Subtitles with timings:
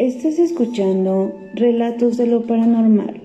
[0.00, 3.20] Estás escuchando Relatos de lo Paranormal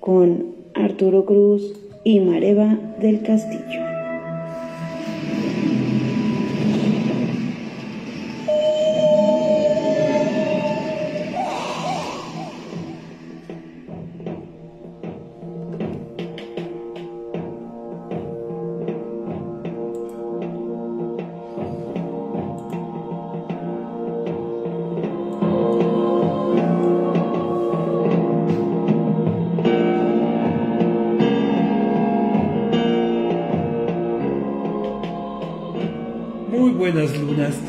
[0.00, 1.62] con Arturo Cruz
[2.02, 3.89] y Mareva del Castillo.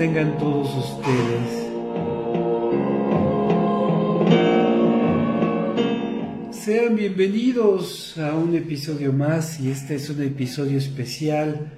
[0.02, 1.70] Tengan todos ustedes.
[6.50, 11.72] Sean bienvenidos a un episodio más y este es un episodio especial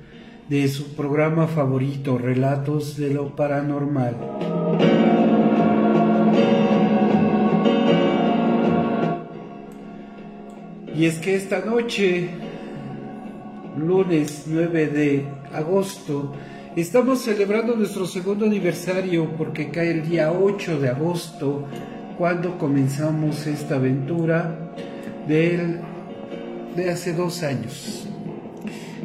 [0.47, 4.15] de su programa favorito, Relatos de lo Paranormal.
[10.95, 12.29] Y es que esta noche,
[13.77, 16.31] lunes 9 de agosto,
[16.81, 21.65] estamos celebrando nuestro segundo aniversario porque cae el día 8 de agosto
[22.17, 24.73] cuando comenzamos esta aventura
[25.27, 28.07] de hace dos años.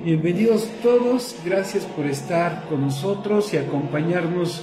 [0.03, 4.63] Bienvenidos todos, gracias por estar con nosotros y acompañarnos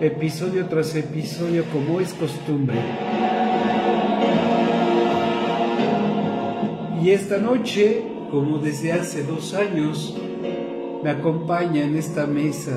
[0.00, 2.78] episodio tras episodio como es costumbre.
[7.02, 10.16] Y esta noche, como desde hace dos años,
[11.02, 12.76] me acompaña en esta mesa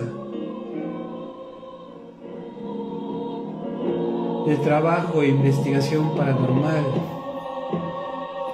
[4.45, 6.83] de trabajo e investigación paranormal.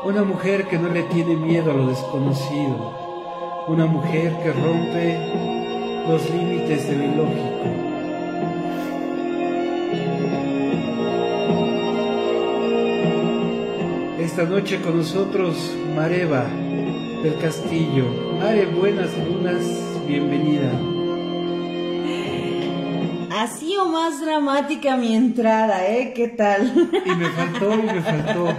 [0.06, 2.96] Una mujer que no le tiene miedo a lo desconocido.
[3.68, 5.18] Una mujer que rompe
[6.08, 7.90] los límites de lo ilógico.
[14.20, 16.46] Esta noche con nosotros Mareva
[17.24, 18.29] del Castillo.
[18.40, 19.64] Mare, buenas lunas,
[20.08, 20.72] bienvenida.
[23.32, 26.14] Así o más dramática mi entrada, ¿eh?
[26.16, 26.90] ¿Qué tal?
[27.06, 28.56] Y me faltó, y me faltó.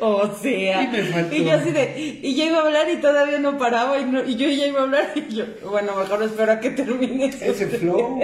[0.00, 1.34] O sea, Y me faltó.
[1.34, 4.22] y yo así de, y yo iba a hablar y todavía no paraba y, no-
[4.24, 7.26] y yo ya iba a hablar y yo, bueno, mejor espero a que termine.
[7.26, 8.20] Ese flow.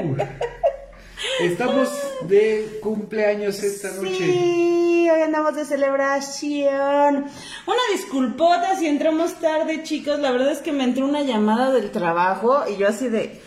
[1.42, 1.90] Estamos
[2.28, 4.16] de cumpleaños esta noche.
[4.16, 7.24] Sí, hoy andamos de celebración.
[7.66, 10.20] Una disculpota si entramos tarde, chicos.
[10.20, 13.40] La verdad es que me entró una llamada del trabajo y yo así de,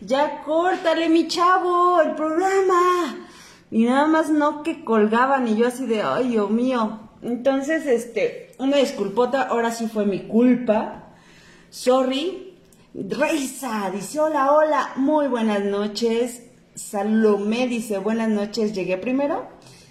[0.00, 3.26] ya córtale, mi chavo, el programa.
[3.70, 7.00] Y nada más no que colgaban y yo así de, ay, Dios mío.
[7.22, 11.14] Entonces, este, una disculpota, ahora sí fue mi culpa.
[11.70, 12.44] Sorry.
[12.94, 16.42] Reisa dice, hola, hola, muy buenas noches.
[16.78, 19.48] Salomé dice, buenas noches, llegué primero.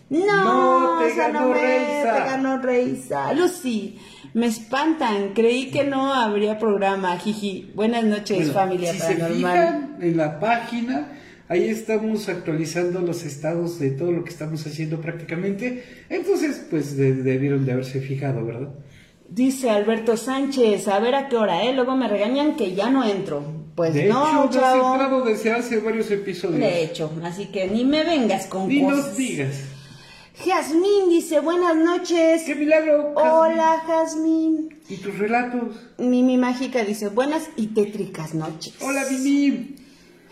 [0.09, 2.13] No, No, te ganó Salomé, Reisa.
[2.13, 3.33] te ganó Reisa.
[3.33, 3.99] Lucy,
[4.33, 7.71] me espantan, creí que no habría programa, jiji.
[7.75, 9.37] Buenas noches, Bueno, familia si se paranormal.
[9.37, 11.07] fijan en la página,
[11.49, 15.83] ahí estamos actualizando los estados de todo lo que estamos haciendo prácticamente.
[16.09, 18.69] Entonces, pues de- debieron de haberse fijado, ¿verdad?
[19.29, 21.73] Dice Alberto Sánchez, a ver a qué hora, ¿eh?
[21.73, 23.43] Luego me regañan que ya no entro.
[23.75, 24.93] Pues de no, hecho, has chavo.
[24.93, 26.59] entrado desde hace varios episodios.
[26.59, 28.97] De hecho, así que ni me vengas con Ni cosas.
[29.07, 29.55] nos digas.
[30.45, 32.43] Jazmín dice, buenas noches.
[32.43, 33.13] ¡Qué milagro!
[33.15, 33.83] Hola.
[33.85, 34.69] Jazmín!
[34.87, 35.75] ¿Y tus relatos?
[35.97, 38.75] Mimi Mágica dice, buenas y tétricas noches.
[38.81, 39.75] Hola, Mimi.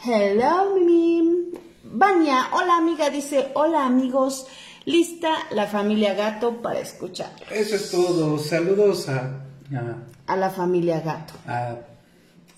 [0.06, 1.50] Hello, Mimi.
[1.84, 4.48] Vania, hola amiga, dice, hola amigos.
[4.86, 7.32] Lista la familia Gato para escuchar.
[7.52, 8.38] Eso es todo.
[8.38, 11.34] Saludos a, a, A la familia Gato.
[11.48, 11.76] a,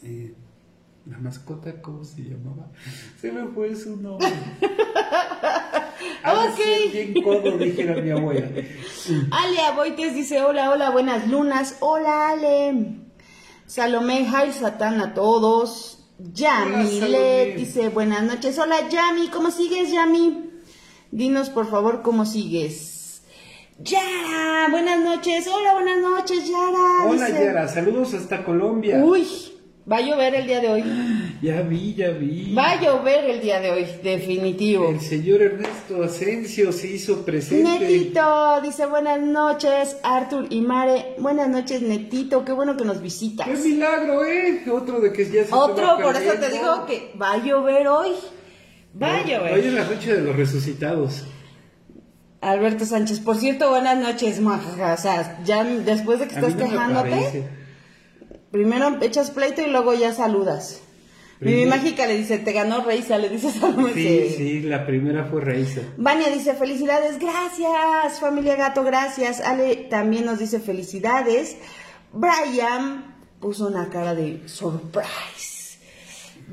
[0.03, 0.33] eh,
[1.05, 2.67] la mascota, ¿cómo se llamaba?
[3.21, 4.27] Se me fue su nombre.
[6.91, 8.47] Bien codo, dijera mi abuela.
[9.31, 11.77] Ale Aboites dice, hola, hola, buenas lunas.
[11.79, 12.99] Hola, Ale.
[13.65, 15.99] Salomé, hi, Satán a todos.
[16.19, 16.99] Hola, Yami.
[17.01, 18.57] Let dice, buenas noches.
[18.59, 20.46] Hola, Yami, ¿cómo sigues, Yami?
[21.11, 23.21] Dinos, por favor, cómo sigues.
[23.79, 25.47] Yara, buenas noches.
[25.47, 27.07] Hola, buenas noches, Yara.
[27.07, 27.45] Hola, dice.
[27.45, 27.67] Yara.
[27.67, 29.01] Saludos hasta Colombia.
[29.03, 29.25] Uy,
[29.89, 30.83] va a llover el día de hoy.
[31.41, 32.53] Ya vi, ya vi.
[32.55, 34.89] Va a llover el día de hoy, definitivo.
[34.89, 37.79] El señor Ernesto Asensio se hizo presente.
[37.79, 41.15] Netito dice buenas noches, Arthur y Mare.
[41.19, 43.47] Buenas noches, Netito, qué bueno que nos visitas.
[43.47, 44.63] ¡Qué milagro, eh!
[44.71, 48.11] Otro de que ya se Otro, por eso te digo que va a llover hoy.
[49.01, 51.23] Va a Hoy es la noche de los resucitados.
[52.41, 54.93] Alberto Sánchez, por cierto, buenas noches, maja.
[54.93, 57.43] O sea, ya después de que estás quejándote,
[58.51, 60.81] primero echas pleito y luego ya saludas.
[61.39, 63.93] Mi mágica le dice, te ganó Reisa, le dice Salomé.
[63.93, 65.81] Sí, sí, la primera fue Reisa.
[65.97, 69.41] Vania dice, felicidades, gracias, familia gato, gracias.
[69.41, 71.57] Ale también nos dice felicidades.
[72.11, 75.56] Brian puso una cara de surprise.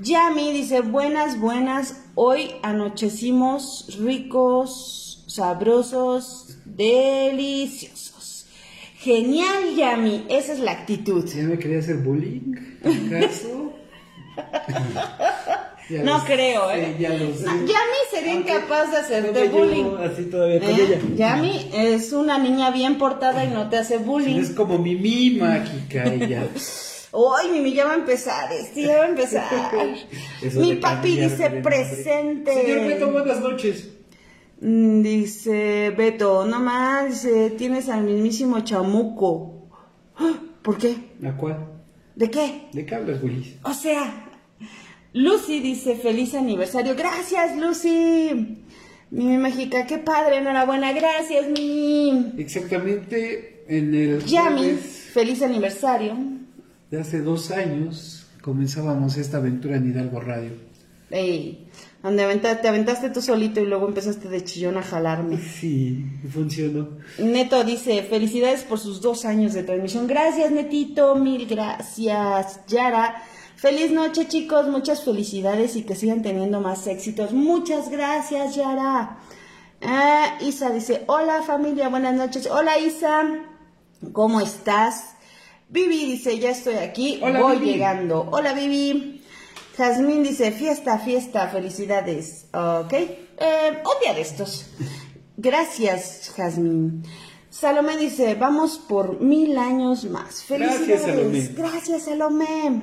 [0.03, 8.47] Yami dice, buenas, buenas, hoy anochecimos ricos, sabrosos, deliciosos.
[8.97, 11.25] Genial, Yami, esa es la actitud.
[11.27, 12.55] ¿Ya me quería hacer bullying?
[12.81, 13.73] ¿Acaso?
[16.05, 16.97] no creo, ¿eh?
[16.99, 17.45] ya lo sé.
[17.45, 19.97] Yami sería incapaz de hacerte bullying.
[19.99, 20.77] Así todavía con ¿Eh?
[20.81, 20.99] ella.
[21.15, 24.41] Yami es una niña bien portada y no te hace bullying.
[24.41, 26.49] es como Mimi mágica ella.
[27.15, 29.45] Uy, Mimi, ya va a empezar, este, ya va a empezar.
[30.57, 32.53] Mi papi dice presente.
[32.53, 33.89] Señor Beto, buenas noches.
[34.61, 39.69] Mm, dice Beto, no más, dice, tienes al mismísimo chamuco.
[40.63, 40.97] ¿Por qué?
[41.25, 41.69] ¿A cuál?
[42.17, 42.69] ¿De qué?
[42.73, 43.59] ¿De qué hablas, Willis?
[43.63, 44.29] O sea,
[45.13, 46.97] Lucy dice feliz aniversario.
[46.97, 48.65] Gracias, Lucy.
[49.11, 52.33] Mi Mágica, qué padre, enhorabuena, gracias, mi.
[52.39, 54.25] Exactamente en el.
[54.25, 56.34] Yami, feliz aniversario.
[56.91, 60.53] De hace dos años comenzábamos esta aventura en Hidalgo Radio.
[61.11, 61.69] Ey,
[62.03, 65.39] donde te aventaste tú solito y luego empezaste de chillón a jalarme.
[65.39, 66.89] Sí, funcionó.
[67.19, 70.07] Neto dice, felicidades por sus dos años de transmisión.
[70.07, 72.61] Gracias, Netito, mil gracias.
[72.67, 73.23] Yara
[73.65, 77.33] Feliz noche chicos, muchas felicidades y que sigan teniendo más éxitos.
[77.33, 79.17] Muchas gracias Yara.
[79.81, 82.47] Ah, Isa dice, hola familia, buenas noches.
[82.51, 83.25] Hola Isa,
[84.13, 85.14] ¿cómo estás?
[85.75, 88.29] Vivi dice, ya estoy aquí, voy llegando.
[88.31, 89.21] Hola Vivi.
[89.77, 92.47] Jazmín dice, fiesta, fiesta, felicidades.
[92.53, 94.71] Ok, eh, un día de estos.
[95.37, 97.03] Gracias Jazmín.
[97.51, 100.45] Salomé dice, vamos por mil años más.
[100.45, 100.87] Felicidades.
[100.87, 101.49] Gracias Salomé.
[101.57, 102.83] Gracias Salomé.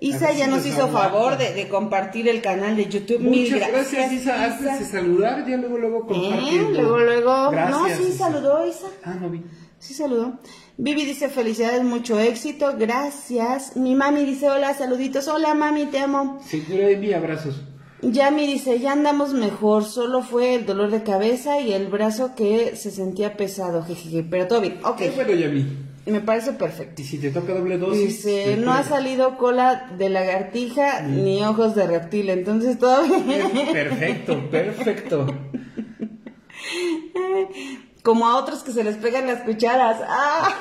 [0.00, 3.20] Isa ya nos hizo favor de, compartir el canal de YouTube.
[3.20, 4.44] Muchas gracias, Isa.
[4.44, 6.60] Antes de saludar, ya luego, luego compartir.
[6.60, 7.52] Eh, luego, luego.
[7.52, 8.86] no, sí saludó, Isa.
[9.04, 9.42] Ah, no vi.
[9.78, 10.38] Sí saludó.
[10.80, 13.76] Vivi dice felicidades, mucho éxito, gracias.
[13.76, 15.26] Mi mami dice hola, saluditos.
[15.26, 16.38] Hola mami, te amo.
[16.46, 17.60] Seguro mi abrazos.
[18.00, 22.76] Yami dice, ya andamos mejor, solo fue el dolor de cabeza y el brazo que
[22.76, 24.98] se sentía pesado, jejeje, pero todo bien, ok.
[24.98, 25.66] Qué bueno, Yami.
[26.06, 27.02] Me parece perfecto.
[27.02, 28.24] Y si te toca doble dosis.
[28.24, 31.24] Dice, no ha salido cola de lagartija mm.
[31.24, 33.50] ni ojos de reptil, entonces todo bien.
[33.72, 35.26] Perfecto, perfecto.
[38.08, 40.00] Como a otros que se les pegan las cucharas.
[40.08, 40.54] ¡Ah!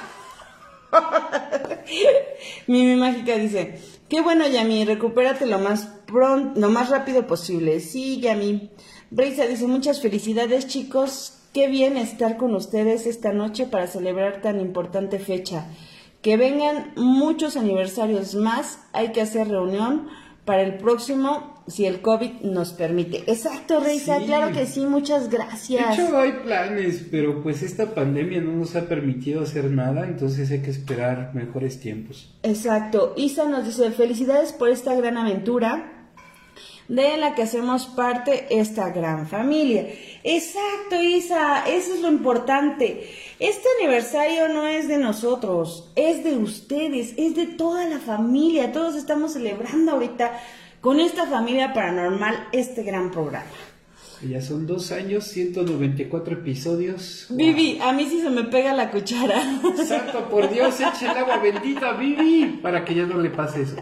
[2.67, 3.79] Mimi Mágica dice,
[4.09, 7.79] qué bueno Yami, recupérate lo más pronto, lo más rápido posible.
[7.79, 8.69] Sí, Yami.
[9.11, 14.59] Brisa dice, muchas felicidades chicos, Qué bien estar con ustedes esta noche para celebrar tan
[14.59, 15.67] importante fecha.
[16.21, 18.79] Que vengan muchos aniversarios más.
[18.91, 20.09] Hay que hacer reunión
[20.47, 23.17] para el próximo, si el COVID nos permite.
[23.27, 25.97] Exacto, Reisa, claro que sí, muchas gracias.
[25.97, 30.49] De hecho, hay planes, pero pues esta pandemia no nos ha permitido hacer nada, entonces
[30.49, 32.33] hay que esperar mejores tiempos.
[32.43, 33.13] Exacto.
[33.17, 35.96] Isa nos dice, felicidades por esta gran aventura
[36.87, 39.87] de la que hacemos parte esta gran familia.
[40.23, 43.09] Exacto, Isa, eso es lo importante.
[43.39, 48.71] Este aniversario no es de nosotros, es de ustedes, es de toda la familia.
[48.71, 50.39] Todos estamos celebrando ahorita
[50.81, 53.51] con esta familia paranormal este gran programa.
[54.27, 57.27] Ya son dos años, 194 episodios.
[57.29, 59.39] Vivi, a mí sí se me pega la cuchara.
[59.87, 63.75] Santo por Dios, echa el agua bendita, Vivi, para que ya no le pase eso.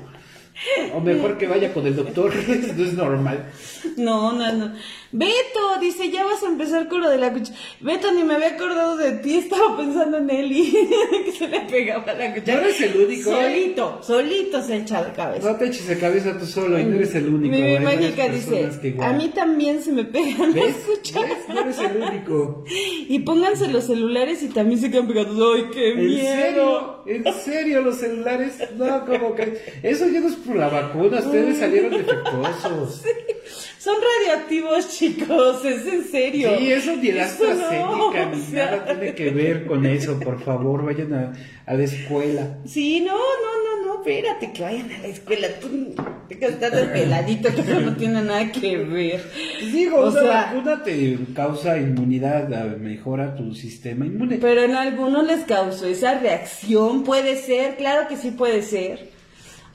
[0.94, 2.34] O mejor que vaya con el doctor,
[2.78, 3.52] no es normal.
[3.98, 4.74] No, no, no.
[5.18, 7.58] Beto, dice, ya vas a empezar con lo de la cuchara.
[7.80, 10.74] Beto, ni me había acordado de ti, estaba pensando en Eli,
[11.26, 12.60] que se le pegaba la cuchara.
[12.60, 13.32] No eres el único.
[13.32, 13.34] ¿eh?
[13.34, 15.50] Solito, solito se echa la cabeza.
[15.50, 17.56] No te eches la cabeza tú solo, y no eres el único.
[17.56, 18.70] Mi mágica dice,
[19.00, 21.38] a mí también se me pegan las cucharas.
[21.48, 22.64] No eres el único.
[23.08, 25.38] Y pónganse los celulares y también se quedan pegados.
[25.56, 27.04] ¡Ay, qué miedo!
[27.06, 27.28] ¿En serio?
[27.28, 28.58] ¿En serio los celulares?
[28.76, 29.62] No, como que...
[29.84, 33.02] Eso ya no es por la vacuna, ustedes salieron defectuosos.
[33.04, 33.10] Sí.
[33.86, 36.58] Son radioactivos, chicos, es en serio.
[36.58, 37.30] Sí, eso ni la
[38.32, 40.20] ni nada tiene que ver con eso.
[40.20, 41.34] Por favor, vayan a,
[41.68, 42.58] a, la escuela.
[42.66, 45.50] Sí, no, no, no, no, espérate, que vayan a la escuela.
[45.62, 45.94] Tú
[46.32, 49.22] estás desveladito, que eso no tiene nada que ver.
[49.72, 54.40] Digo, o, sea, la vacuna te causa inmunidad, mejora tu sistema inmune.
[54.42, 59.14] Pero en algunos les causó esa reacción, puede ser, claro que sí puede ser.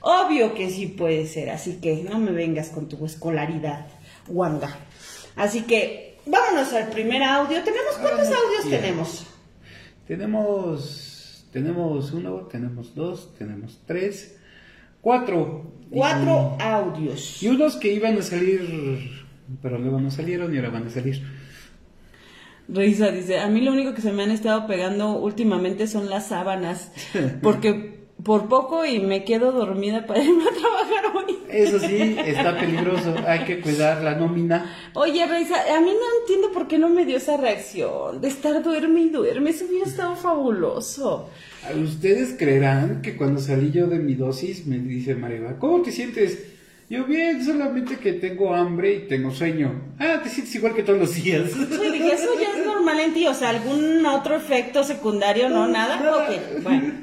[0.01, 3.85] Obvio que sí puede ser, así que no me vengas con tu escolaridad.
[4.31, 4.75] Wanga.
[5.35, 7.63] Así que vámonos al primer audio.
[7.63, 9.27] ¿Tenemos cuántos audios tenemos?
[10.07, 11.07] Tenemos
[11.51, 14.37] tenemos uno, tenemos dos, tenemos tres,
[15.01, 15.73] Cuatro.
[15.89, 17.41] Cuatro audios.
[17.41, 19.09] Y unos que iban a salir,
[19.61, 21.21] pero luego no salieron y ahora van a salir.
[22.69, 26.27] Reisa dice, a mí lo único que se me han estado pegando últimamente son las
[26.27, 26.91] sábanas,
[27.41, 27.90] porque
[28.23, 31.37] por poco y me quedo dormida para irme a trabajar hoy.
[31.49, 34.73] Eso sí, está peligroso, hay que cuidar la nómina.
[34.93, 38.63] Oye, Reisa, a mí no entiendo por qué no me dio esa reacción de estar
[38.63, 41.29] duerme y duerme, eso hubiera estado fabuloso.
[41.83, 46.51] Ustedes creerán que cuando salí yo de mi dosis me dice Mareva, ¿cómo te sientes?
[46.89, 49.93] Yo bien, solamente que tengo hambre y tengo sueño.
[49.97, 51.45] Ah, te sientes igual que todos los días.
[51.57, 55.67] Dije, eso ya es normal en ti, o sea, algún otro efecto secundario, ¿no?
[55.67, 56.01] Nada.
[56.17, 56.93] Ok, bueno.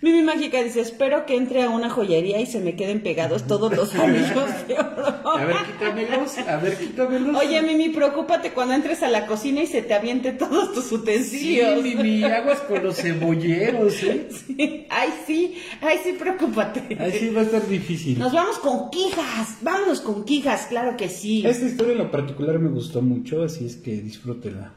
[0.00, 3.74] Mimi Mágica dice, espero que entre a una joyería y se me queden pegados todos
[3.74, 5.06] los anillos de oro.
[5.28, 7.36] A ver, quítamelos, a ver, quítamelos.
[7.36, 11.82] Oye, Mimi, preocúpate cuando entres a la cocina y se te aviente todos tus utensilios.
[11.82, 14.28] Sí, Mimi, aguas con los cebolleros, ¿eh?
[14.48, 14.86] Sí.
[14.88, 16.96] Ay, sí, ay, sí, preocúpate.
[16.98, 18.18] Ay, sí, va a estar difícil.
[18.18, 21.44] Nos vamos con quijas, vámonos con quijas, claro que sí.
[21.44, 24.74] Esta historia en lo particular me gustó mucho, así es que disfrútela.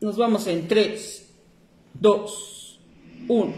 [0.00, 1.26] Nos vamos en 3,
[1.94, 2.80] 2,
[3.28, 3.54] 1.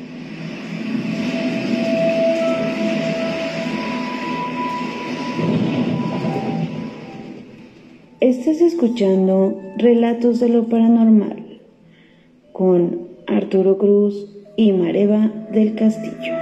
[8.23, 11.59] Estás escuchando Relatos de lo Paranormal
[12.52, 16.33] con Arturo Cruz y Mareva del Castillo.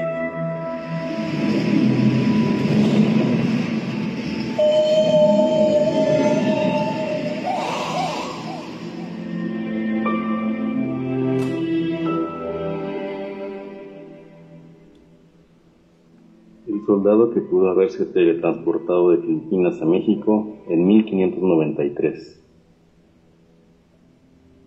[16.90, 22.42] Soldado que pudo haberse teletransportado de Filipinas a México en 1593.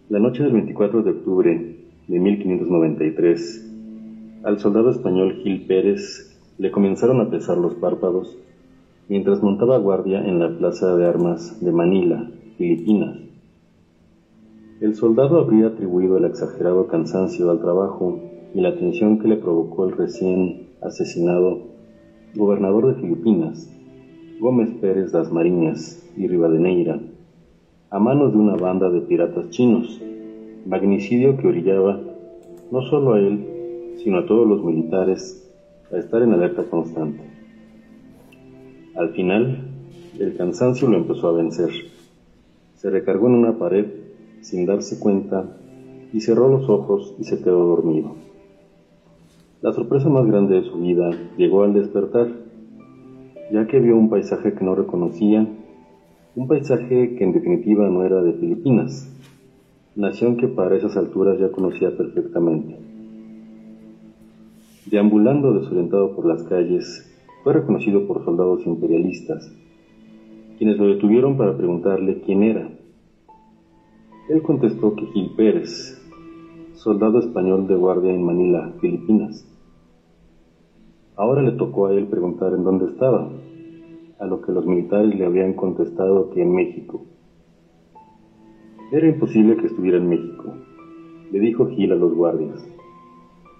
[0.07, 1.75] La noche del 24 de octubre
[2.07, 3.75] de 1593,
[4.45, 8.37] al soldado español Gil Pérez le comenzaron a pesar los párpados
[9.09, 13.17] mientras montaba guardia en la plaza de armas de Manila, Filipinas.
[14.79, 18.21] El soldado habría atribuido el exagerado cansancio al trabajo
[18.53, 21.72] y la tensión que le provocó el recién asesinado
[22.35, 23.69] gobernador de Filipinas,
[24.39, 26.99] Gómez Pérez das Mariñas y Rivadeneira,
[27.89, 30.01] a manos de una banda de piratas chinos,
[30.65, 31.99] magnicidio que orillaba
[32.71, 35.47] no solo a él, sino a todos los militares
[35.91, 37.21] a estar en alerta constante.
[38.95, 39.69] Al final,
[40.19, 41.69] el cansancio lo empezó a vencer.
[42.75, 43.85] Se recargó en una pared
[44.41, 45.45] sin darse cuenta
[46.11, 48.15] y cerró los ojos y se quedó dormido.
[49.63, 52.27] La sorpresa más grande de su vida llegó al despertar,
[53.49, 55.47] ya que vio un paisaje que no reconocía,
[56.35, 59.09] un paisaje que en definitiva no era de Filipinas,
[59.95, 62.75] nación que para esas alturas ya conocía perfectamente.
[64.91, 67.09] Deambulando desorientado por las calles,
[67.45, 69.49] fue reconocido por soldados imperialistas,
[70.57, 72.69] quienes lo detuvieron para preguntarle quién era.
[74.27, 76.05] Él contestó que Gil Pérez,
[76.73, 79.52] soldado español de guardia en Manila, Filipinas.
[81.15, 83.29] Ahora le tocó a él preguntar en dónde estaba,
[84.19, 87.05] a lo que los militares le habían contestado que en México.
[88.91, 90.55] Era imposible que estuviera en México,
[91.31, 92.63] le dijo Gil a los guardias,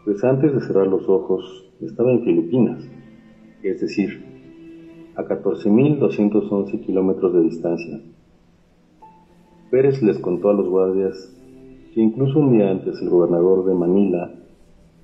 [0.04, 2.90] pues antes de cerrar los ojos estaba en Filipinas,
[3.62, 4.24] es decir,
[5.16, 8.02] a 14.211 kilómetros de distancia.
[9.70, 11.36] Pérez les contó a los guardias
[11.94, 14.32] que incluso un día antes el gobernador de Manila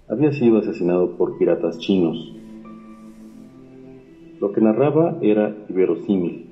[0.08, 2.39] había sido asesinado por piratas chinos.
[4.40, 6.46] Lo que narraba era inverosímil,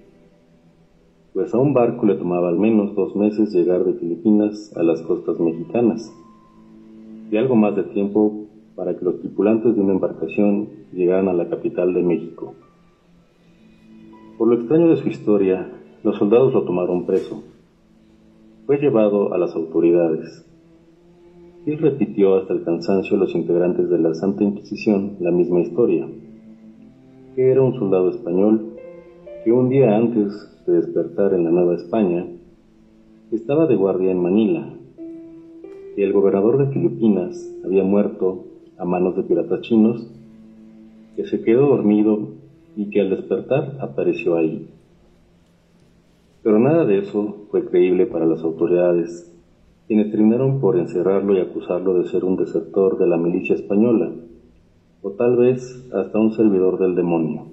[1.34, 5.02] pues a un barco le tomaba al menos dos meses llegar de Filipinas a las
[5.04, 6.14] costas mexicanas,
[7.32, 11.48] y algo más de tiempo para que los tripulantes de una embarcación llegaran a la
[11.48, 12.56] capital de México.
[14.38, 15.70] Por lo extraño de su historia,
[16.04, 17.42] los soldados lo tomaron preso.
[18.66, 20.46] Fue llevado a las autoridades.
[21.66, 26.08] Y repitió hasta el cansancio a los integrantes de la Santa Inquisición la misma historia,
[27.38, 28.74] que era un soldado español
[29.44, 30.34] que un día antes
[30.66, 32.26] de despertar en la Nueva España,
[33.32, 34.74] estaba de guardia en Manila,
[35.96, 38.46] que el gobernador de Filipinas había muerto
[38.80, 40.10] a manos de piratas chinos,
[41.16, 42.30] que se quedó dormido
[42.76, 44.68] y que al despertar apareció ahí.
[46.42, 49.32] Pero nada de eso fue creíble para las autoridades,
[49.86, 54.12] quienes terminaron por encerrarlo y acusarlo de ser un desertor de la milicia española,
[55.02, 57.46] o tal vez hasta un servidor del demonio.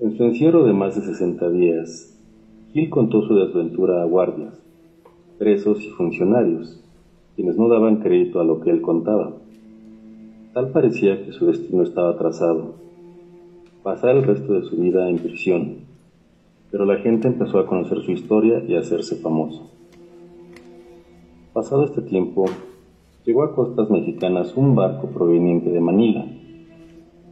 [0.00, 2.18] En su encierro de más de 60 días,
[2.72, 4.54] Gil contó su desventura a guardias,
[5.38, 6.80] presos y funcionarios,
[7.36, 9.32] quienes no daban crédito a lo que él contaba.
[10.54, 12.74] Tal parecía que su destino estaba trazado,
[13.82, 15.76] pasar el resto de su vida en prisión,
[16.70, 19.70] pero la gente empezó a conocer su historia y a hacerse famoso.
[21.52, 22.46] Pasado este tiempo,
[23.24, 26.26] llegó a costas mexicanas un barco proveniente de Manila,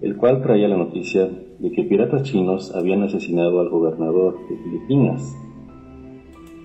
[0.01, 1.29] el cual traía la noticia
[1.59, 5.35] de que piratas chinos habían asesinado al gobernador de Filipinas.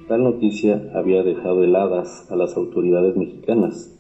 [0.07, 3.97] Tal noticia había dejado heladas a las autoridades mexicanas,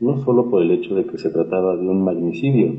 [0.00, 2.72] no solo por el hecho de que se trataba de un magnicidio,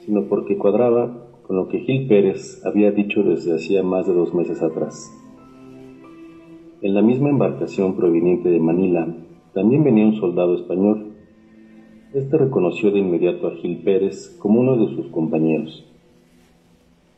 [0.00, 4.34] sino porque cuadraba con lo que Gil Pérez había dicho desde hacía más de dos
[4.34, 5.10] meses atrás.
[6.82, 9.14] En la misma embarcación proveniente de Manila
[9.52, 11.12] también venía un soldado español.
[12.14, 15.84] Este reconoció de inmediato a Gil Pérez como uno de sus compañeros.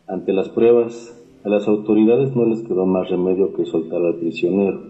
[0.06, 4.80] Ante las pruebas, a las autoridades no les quedó más remedio que soltar al prisionero,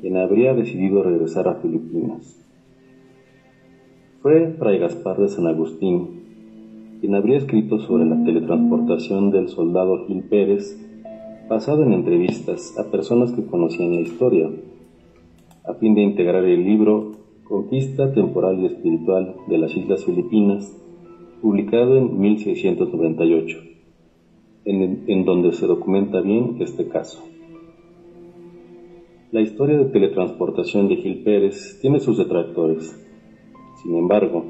[0.00, 2.42] quien habría decidido regresar a Filipinas.
[4.22, 6.22] Fue Fray Gaspar de San Agustín,
[7.00, 10.82] quien habría escrito sobre la teletransportación del soldado Gil Pérez,
[11.48, 14.50] basado en entrevistas a personas que conocían la historia,
[15.66, 17.12] a fin de integrar el libro
[17.44, 20.76] Conquista Temporal y Espiritual de las Islas Filipinas,
[21.42, 23.58] publicado en 1698,
[24.64, 27.22] en, donde se documenta bien este caso.
[29.32, 32.96] La historia de teletransportación de Gil Pérez tiene sus detractores.
[33.82, 34.44] Sin embargo,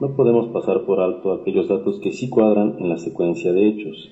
[0.00, 4.10] no podemos pasar por alto aquellos datos que sí cuadran en la secuencia de hechos.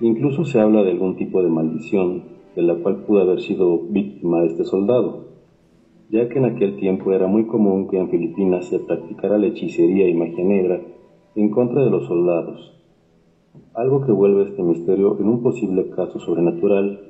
[0.00, 4.44] Incluso se habla de algún tipo de maldición de la cual pudo haber sido víctima
[4.44, 5.26] este soldado,
[6.10, 10.08] ya que en aquel tiempo era muy común que en Filipinas se practicara la hechicería
[10.08, 10.80] y magia negra
[11.34, 12.72] en contra de los soldados,
[13.74, 17.00] algo que vuelve este misterio en un posible caso sobrenatural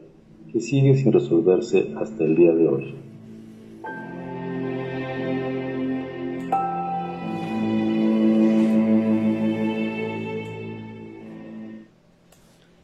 [0.53, 2.95] que sigue sin resolverse hasta el día de hoy.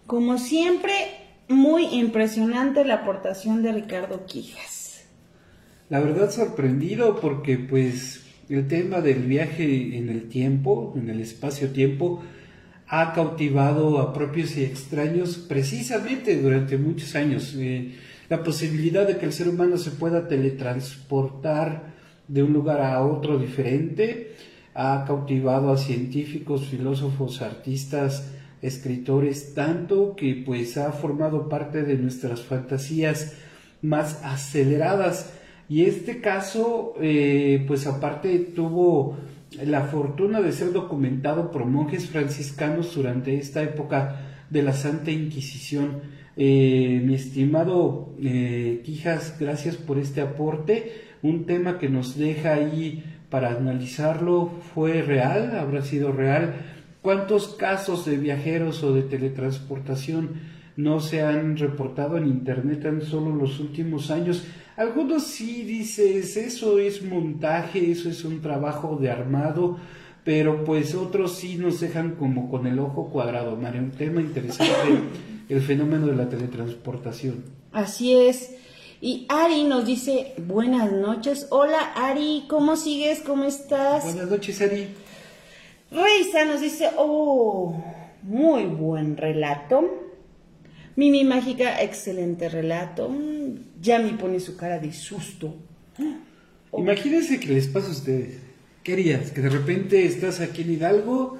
[0.06, 0.92] Como siempre,
[1.48, 5.06] muy impresionante la aportación de Ricardo Quijas.
[5.88, 12.22] La verdad sorprendido porque pues el tema del viaje en el tiempo, en el espacio-tiempo,
[12.86, 17.54] ha cautivado a propios y extraños precisamente durante muchos años.
[17.58, 17.94] Eh,
[18.28, 21.94] la posibilidad de que el ser humano se pueda teletransportar
[22.28, 24.34] de un lugar a otro diferente
[24.80, 28.30] ha cautivado a científicos, filósofos, artistas,
[28.62, 33.34] escritores, tanto que pues ha formado parte de nuestras fantasías
[33.82, 35.32] más aceleradas.
[35.68, 39.16] Y este caso, eh, pues aparte tuvo
[39.64, 46.00] la fortuna de ser documentado por monjes franciscanos durante esta época de la Santa Inquisición.
[46.36, 50.92] Eh, mi estimado eh, Quijas, gracias por este aporte.
[51.22, 56.54] Un tema que nos deja ahí para analizarlo fue real, habrá sido real
[57.02, 63.34] ¿Cuántos casos de viajeros o de teletransportación no se han reportado en Internet en solo
[63.34, 64.44] los últimos años?
[64.76, 69.78] Algunos sí dices, eso es montaje, eso es un trabajo de armado,
[70.24, 73.80] pero pues otros sí nos dejan como con el ojo cuadrado, María.
[73.80, 75.00] Un tema interesante,
[75.48, 77.44] el fenómeno de la teletransportación.
[77.72, 78.54] Así es.
[79.00, 81.46] Y Ari nos dice, buenas noches.
[81.50, 83.20] Hola Ari, ¿cómo sigues?
[83.20, 84.02] ¿Cómo estás?
[84.04, 84.88] Buenas noches Ari.
[85.90, 87.82] Reisa nos dice, oh,
[88.22, 90.08] muy buen relato.
[90.96, 93.10] Mimi Mágica, excelente relato.
[93.80, 95.54] Ya me pone su cara de susto.
[96.76, 98.38] Imagínense que les pasa a ustedes.
[98.82, 99.30] ¿Qué harías?
[99.30, 101.38] Que de repente estás aquí en Hidalgo.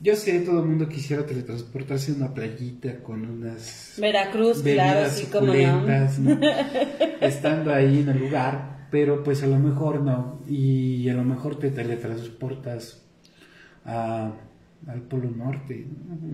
[0.00, 3.94] Yo sé, todo el mundo quisiera teletransportarse a una playita con unas.
[3.98, 5.86] Veracruz, claro, sí, como no.
[7.20, 8.88] Estando ahí en el lugar.
[8.90, 10.40] Pero pues a lo mejor no.
[10.48, 13.02] Y a lo mejor te teletransportas
[13.84, 15.86] al Polo Norte.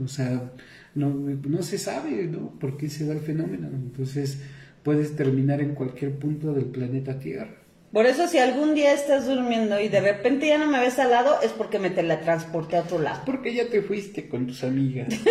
[0.04, 0.52] O sea,
[0.94, 2.59] no, no se sabe ¿no?
[2.59, 3.68] por qué se da el fenómeno.
[3.68, 4.42] Entonces,
[4.82, 7.56] puedes terminar en cualquier punto del planeta Tierra.
[7.92, 11.11] Por eso si algún día estás durmiendo y de repente ya no me ves al
[11.11, 13.22] lado, es porque me teletransporté a otro lado.
[13.24, 15.09] Porque ya te fuiste con tus amigas.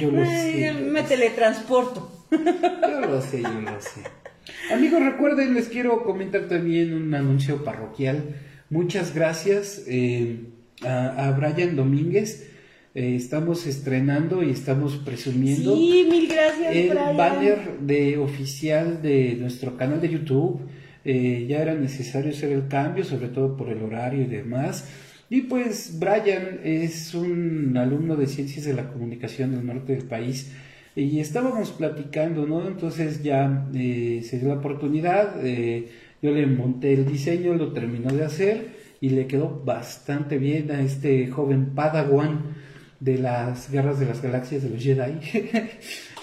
[0.00, 0.72] yo lo sé.
[0.72, 2.26] me teletransporto.
[2.30, 4.02] yo lo sé, yo lo sé.
[4.72, 8.36] Amigos, recuerden, les quiero comentar también un anuncio parroquial.
[8.74, 10.48] Muchas gracias eh,
[10.82, 12.50] a, Brian Domínguez.
[12.96, 20.00] Eh, estamos estrenando y estamos presumiendo mil gracias, el banner de oficial de nuestro canal
[20.00, 20.62] de YouTube.
[21.04, 24.88] Eh, ya era necesario hacer el cambio, sobre todo por el horario y demás.
[25.30, 30.50] Y pues Brian es un alumno de Ciencias de la Comunicación del norte del país
[30.96, 32.66] y estábamos platicando, ¿no?
[32.66, 35.40] Entonces ya se dio la oportunidad
[36.24, 40.80] yo le monté el diseño, lo terminó de hacer y le quedó bastante bien a
[40.80, 42.56] este joven Padawan
[42.98, 45.70] de las guerras de las galaxias de los Jedi, eh,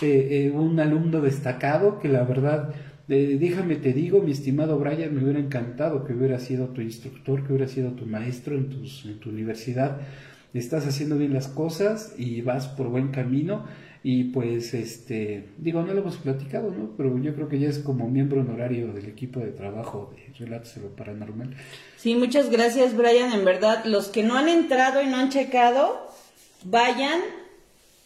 [0.02, 2.74] eh, un alumno destacado que la verdad,
[3.10, 7.46] eh, déjame te digo, mi estimado Brian, me hubiera encantado que hubiera sido tu instructor,
[7.46, 10.00] que hubiera sido tu maestro en, tus, en tu universidad.
[10.56, 13.66] Estás haciendo bien las cosas y vas por buen camino
[14.04, 17.80] y pues este digo no lo hemos platicado no pero yo creo que ya es
[17.80, 21.56] como miembro honorario del equipo de trabajo de relatos de lo paranormal.
[21.98, 23.32] Sí muchas gracias Brian.
[23.34, 26.08] En verdad los que no han entrado y no han checado
[26.64, 27.22] vayan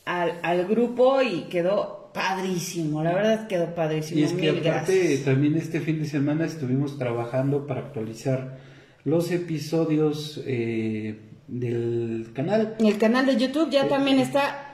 [0.06, 4.22] al, al grupo y quedó padrísimo, la verdad quedó padrísimo.
[4.22, 8.58] Y es que aparte también este fin de semana estuvimos trabajando para actualizar
[9.04, 12.76] los episodios eh, del canal.
[12.80, 14.65] El canal de YouTube ya eh, también está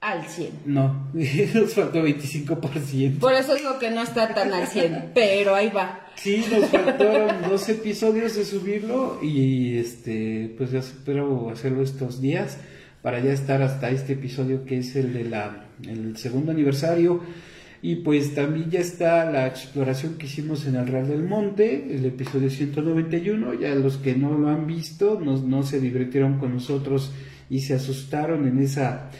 [0.00, 0.50] al 100.
[0.66, 1.10] No,
[1.54, 3.18] nos faltó 25%.
[3.18, 6.06] Por eso digo que no está tan al 100, pero ahí va.
[6.16, 12.58] Sí, nos faltaron dos episodios de subirlo y este, pues ya espero hacerlo estos días
[13.02, 17.22] para ya estar hasta este episodio que es el de la el segundo aniversario
[17.80, 22.04] y pues también ya está la exploración que hicimos en el Real del Monte, el
[22.04, 27.12] episodio 191, ya los que no lo han visto no, no se divirtieron con nosotros
[27.48, 29.10] y se asustaron en esa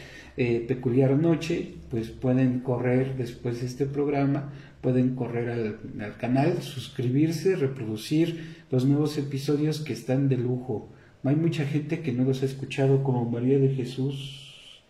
[0.41, 6.61] eh, peculiar noche, pues pueden correr después de este programa, pueden correr al, al canal,
[6.61, 10.87] suscribirse, reproducir los nuevos episodios que están de lujo.
[11.25, 14.81] Hay mucha gente que no los ha escuchado, como María de Jesús.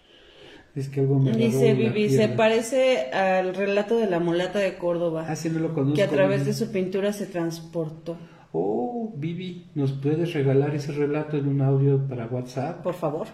[0.76, 5.26] Es que algo me Dice Vivi, se parece al relato de la mulata de Córdoba.
[5.28, 5.96] Ah, sí, no lo conozco.
[5.96, 8.20] Que a través de su pintura se transportó.
[8.52, 12.84] Oh, Vivi, ¿nos puedes regalar ese relato en un audio para WhatsApp?
[12.84, 13.26] Por favor.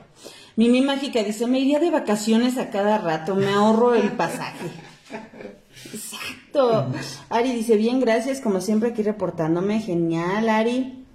[0.55, 4.69] Mimi Mágica dice, me iría de vacaciones a cada rato, me ahorro el pasaje.
[5.93, 6.91] Exacto.
[7.29, 9.81] Ari dice, bien, gracias, como siempre aquí reportándome.
[9.81, 11.05] Genial, Ari.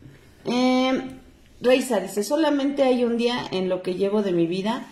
[0.44, 1.10] Eh,
[1.60, 4.86] Reisa dice, solamente hay un día en lo que llevo de mi vida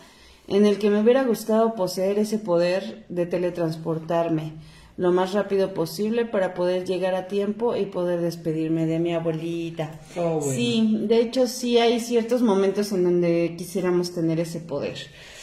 [0.48, 4.54] en el que me hubiera gustado poseer ese poder de teletransportarme
[4.98, 10.00] lo más rápido posible para poder llegar a tiempo y poder despedirme de mi abuelita.
[10.16, 14.98] Oh, sí, de hecho sí hay ciertos momentos en donde quisiéramos tener ese poder.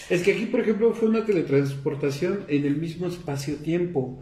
[0.10, 4.20] Es que aquí, por ejemplo, fue una teletransportación en el mismo espacio-tiempo.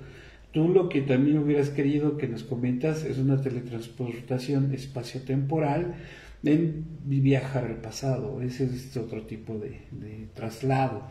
[0.51, 5.95] Tú lo que también hubieras querido que nos comentas es una teletransportación espacio-temporal
[6.43, 8.39] en viajar al pasado.
[8.41, 11.07] Ese es otro tipo de, traslado.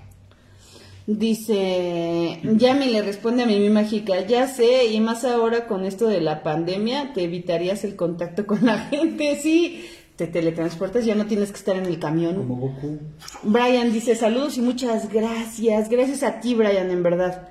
[1.07, 6.21] Dice, Yami le responde a mi mágica, ya sé, y más ahora con esto de
[6.21, 9.85] la pandemia, te evitarías el contacto con la gente, sí,
[10.17, 12.37] te teletransportas, ya no tienes que estar en el camión.
[12.37, 13.01] Como Goku.
[13.43, 17.49] Brian dice, saludos y muchas gracias, gracias a ti, Brian, en verdad.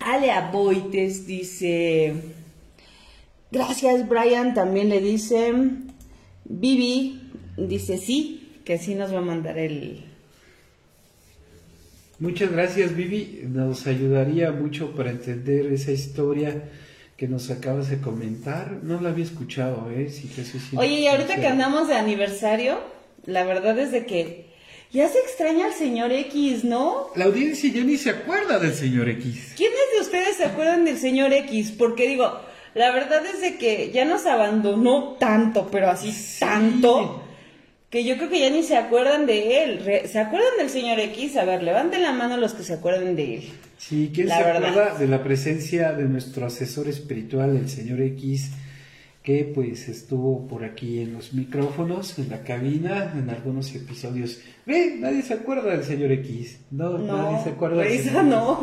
[0.00, 2.14] Ale Aboites dice,
[3.52, 5.52] gracias, Brian, también le dice,
[6.44, 10.09] Vivi dice sí, que sí nos va a mandar el...
[12.20, 16.64] Muchas gracias Vivi, nos ayudaría mucho para entender esa historia
[17.16, 18.80] que nos acabas de comentar.
[18.82, 20.10] No la había escuchado, ¿eh?
[20.10, 20.44] Sí, que
[20.76, 22.78] Oye, y ahorita que andamos de aniversario,
[23.24, 24.50] la verdad es de que
[24.92, 27.06] ya se extraña al señor X, ¿no?
[27.16, 29.54] La audiencia ya ni se acuerda del señor X.
[29.56, 31.72] ¿Quiénes de ustedes se acuerdan del señor X?
[31.78, 32.38] Porque digo,
[32.74, 37.22] la verdad es de que ya nos abandonó tanto, pero así tanto,
[37.90, 39.80] que yo creo que ya ni se acuerdan de él.
[40.08, 41.36] ¿Se acuerdan del señor X?
[41.36, 43.48] A ver, levanten la mano los que se acuerden de él.
[43.78, 48.52] Sí, ¿quién se acuerda de la presencia de nuestro asesor espiritual, el señor X?
[49.22, 54.40] que pues estuvo por aquí en los micrófonos, en la cabina, en algunos episodios.
[54.64, 56.60] Ve, nadie se acuerda del señor X.
[56.70, 58.60] No, nadie se acuerda del señor no,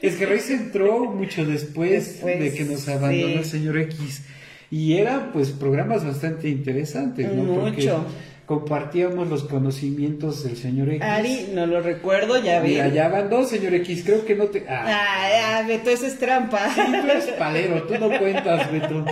[0.00, 4.22] Es que Reisa entró mucho después, de que nos abandonó el señor X.
[4.70, 7.42] Y eran pues programas bastante interesantes, ¿no?
[7.44, 8.06] Mucho.
[8.50, 11.02] Compartíamos los conocimientos del señor X.
[11.02, 12.70] Ari, no lo recuerdo, ya vi.
[12.70, 14.66] Mira, ya van dos, señor X, creo que no te...
[14.68, 16.68] Ah, ah, ah Beto, eso es trampa.
[16.74, 19.04] Sí, tú eres palero, tú no cuentas, Beto.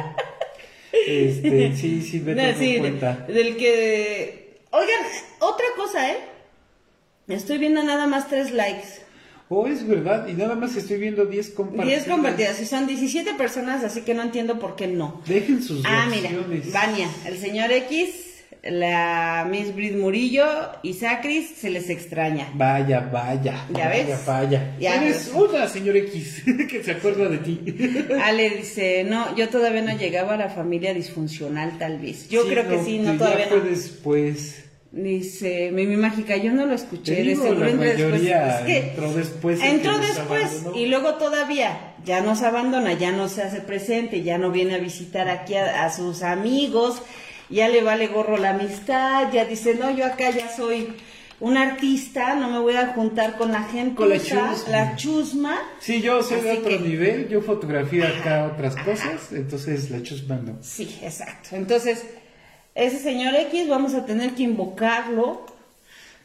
[1.06, 3.26] Este, sí, sí, me no, cuenta.
[3.28, 4.58] Del que.
[4.72, 5.02] Oigan,
[5.38, 6.16] otra cosa, ¿eh?
[7.28, 8.88] Estoy viendo nada más tres likes.
[9.48, 12.04] Oh, es verdad, y nada más estoy viendo 10 compartidas.
[12.04, 15.22] 10 compartidas, y son 17 personas, así que no entiendo por qué no.
[15.26, 16.30] Dejen sus Ah, mira,
[16.72, 18.27] Vania, el señor X
[18.70, 20.46] la Miss Brit Murillo
[20.82, 22.48] y Sacris se les extraña.
[22.54, 23.66] Vaya, vaya.
[23.74, 24.26] ¿Ya ves?
[24.26, 27.60] Vaya, Eres una señor X que se acuerda de ti.
[28.22, 32.28] Ale dice, no, yo todavía no llegaba a la familia disfuncional tal vez.
[32.28, 34.64] Yo creo que sí, no todavía fue después.
[34.90, 39.62] Dice Mimi Mágica, yo no lo escuché, de seguro entró después.
[39.62, 44.50] Entró después y luego todavía ya nos abandona, ya no se hace presente, ya no
[44.50, 47.02] viene a visitar aquí a sus amigos
[47.50, 50.92] ya le vale gorro la amistad, ya dice, no, yo acá ya soy
[51.40, 54.62] un artista, no me voy a juntar con la gente, Con la chusma.
[54.68, 55.58] la chusma.
[55.78, 60.36] Sí, yo soy de otro que- nivel, yo fotografía acá otras cosas, entonces la chusma
[60.36, 60.56] no.
[60.62, 61.50] Sí, exacto.
[61.52, 62.04] Entonces,
[62.74, 65.46] ese señor X vamos a tener que invocarlo.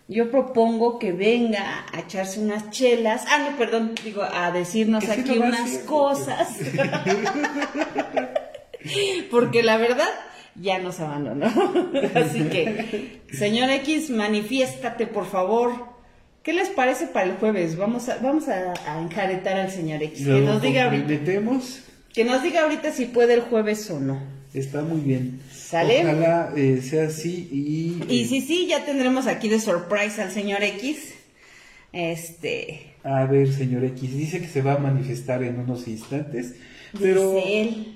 [0.10, 3.24] Yo propongo que venga a echarse unas chelas.
[3.30, 6.50] Ah, no, perdón, digo, a decirnos aquí unas cosas.
[9.32, 10.10] Porque la verdad,
[10.56, 11.48] ya nos abandonó.
[12.16, 15.72] Así que, señor X, manifiéstate, por favor.
[16.44, 17.78] ¿Qué les parece para el jueves?
[17.78, 20.20] Vamos a, vamos a, a enjaretar al señor X.
[20.20, 21.24] Que Lo nos diga ahorita.
[22.14, 24.22] Que nos diga ahorita si puede el jueves o no.
[24.54, 25.40] está muy bien.
[25.52, 26.04] ¿Sale?
[26.04, 28.04] Ojalá eh, sea así y...
[28.08, 31.14] Y eh, sí, sí, ya tendremos aquí de surprise al señor X.
[31.94, 32.94] Este.
[33.04, 36.56] A ver, señor X, dice que se va a manifestar en unos instantes,
[37.00, 37.42] pero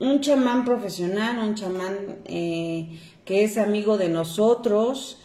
[0.00, 5.18] un chamán profesional, un chamán eh, que es amigo de nosotros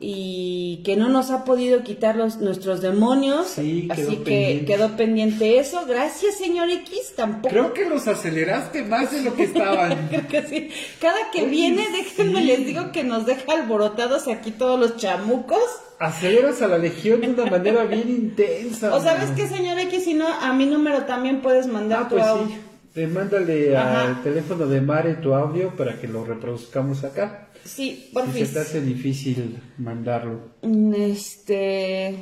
[0.00, 3.46] y que no nos ha podido quitar los, nuestros demonios.
[3.46, 4.64] Sí, quedó así que pendiente.
[4.66, 5.86] quedó pendiente eso.
[5.86, 7.14] Gracias, señor X.
[7.16, 10.08] Tampoco Creo que los aceleraste más de lo que estaban.
[10.10, 10.68] Creo que sí.
[11.00, 12.46] Cada que viene, déjenme sí.
[12.46, 15.62] les digo que nos deja alborotados aquí todos los chamucos.
[16.00, 18.92] Aceleras a la legión de una manera bien intensa.
[18.94, 22.16] O sabes qué, señor X, si no, a mi número también puedes mandar Ah, tu
[22.16, 22.46] pues audio.
[22.48, 22.60] sí.
[22.96, 24.02] Eh, mándale Ajá.
[24.08, 27.48] al teléfono de Mare tu audio para que lo reproduzcamos acá.
[27.64, 28.48] Sí, Si porfis.
[28.48, 30.50] se te hace difícil mandarlo.
[30.62, 32.16] Mm, Este.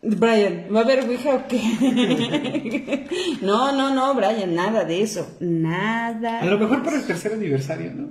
[0.00, 1.60] Brian, ¿va a haber Ouija o qué?
[3.42, 5.28] no, no, no, Brian, nada de eso.
[5.40, 6.40] Nada.
[6.40, 8.08] A lo mejor para el tercer aniversario, ¿no?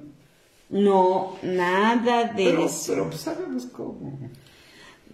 [0.69, 2.91] No, nada de Pero, eso.
[2.91, 4.19] pero pues sabemos cómo.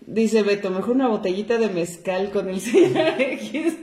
[0.07, 3.75] Dice Beto, mejor una botellita de mezcal con el señor X.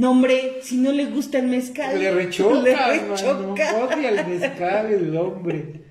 [0.00, 1.98] no, hombre, si no le gusta el mezcal.
[1.98, 3.14] Le rechoca, Le mano.
[3.14, 3.84] rechoca.
[3.84, 5.82] Odia el mezcal el hombre.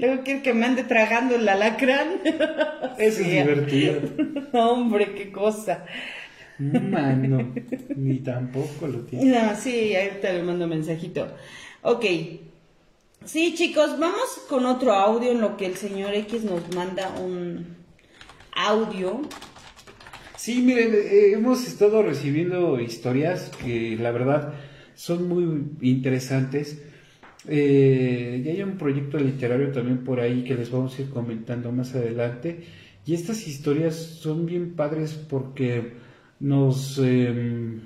[0.00, 2.20] Luego quiere que me ande tragando el alacrán.
[2.98, 4.00] Eso es divertido.
[4.54, 5.84] No, hombre, qué cosa.
[6.58, 7.52] Mano,
[7.96, 9.24] ni tampoco lo tiene.
[9.26, 11.26] No, sí, ahorita le mando mensajito.
[11.82, 12.04] Ok.
[13.24, 17.76] Sí, chicos, vamos con otro audio en lo que el señor X nos manda un
[18.54, 19.22] audio.
[20.44, 24.52] Sí, miren, eh, hemos estado recibiendo historias que la verdad
[24.94, 26.82] son muy interesantes.
[27.48, 31.72] Eh, y hay un proyecto literario también por ahí que les vamos a ir comentando
[31.72, 32.62] más adelante.
[33.06, 35.94] Y estas historias son bien padres porque
[36.40, 37.78] nos, eh,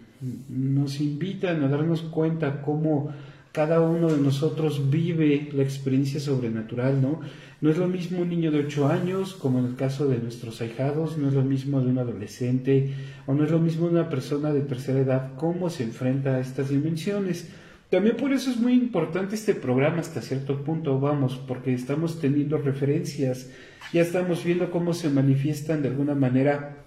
[0.48, 3.14] nos invitan a darnos cuenta cómo
[3.52, 7.20] cada uno de nosotros vive la experiencia sobrenatural, ¿no?
[7.60, 10.60] No es lo mismo un niño de 8 años, como en el caso de nuestros
[10.60, 12.94] ahijados, no es lo mismo de un adolescente,
[13.26, 16.68] o no es lo mismo una persona de tercera edad, cómo se enfrenta a estas
[16.68, 17.50] dimensiones.
[17.90, 22.58] También por eso es muy importante este programa hasta cierto punto, vamos, porque estamos teniendo
[22.58, 23.50] referencias,
[23.92, 26.84] ya estamos viendo cómo se manifiestan de alguna manera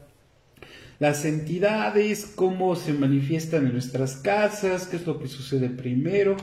[1.00, 6.38] las entidades, cómo se manifiestan en nuestras casas, qué es lo que sucede primero.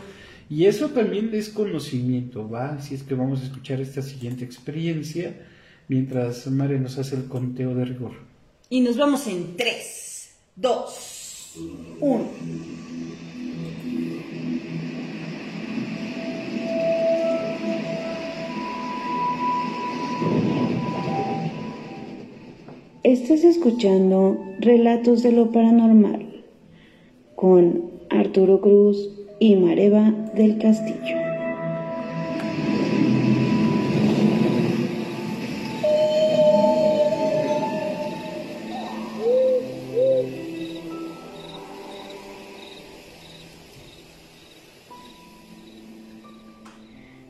[0.51, 2.73] Y eso también es conocimiento, ¿va?
[2.73, 5.35] Así es que vamos a escuchar esta siguiente experiencia
[5.89, 8.13] mientras Mare nos hace el conteo de rigor.
[8.71, 11.55] Y nos vamos en 3, 2,
[12.01, 12.31] 1.
[23.05, 26.45] Estás escuchando Relatos de lo Paranormal
[27.37, 31.17] con Arturo Cruz y Mareva del Castillo.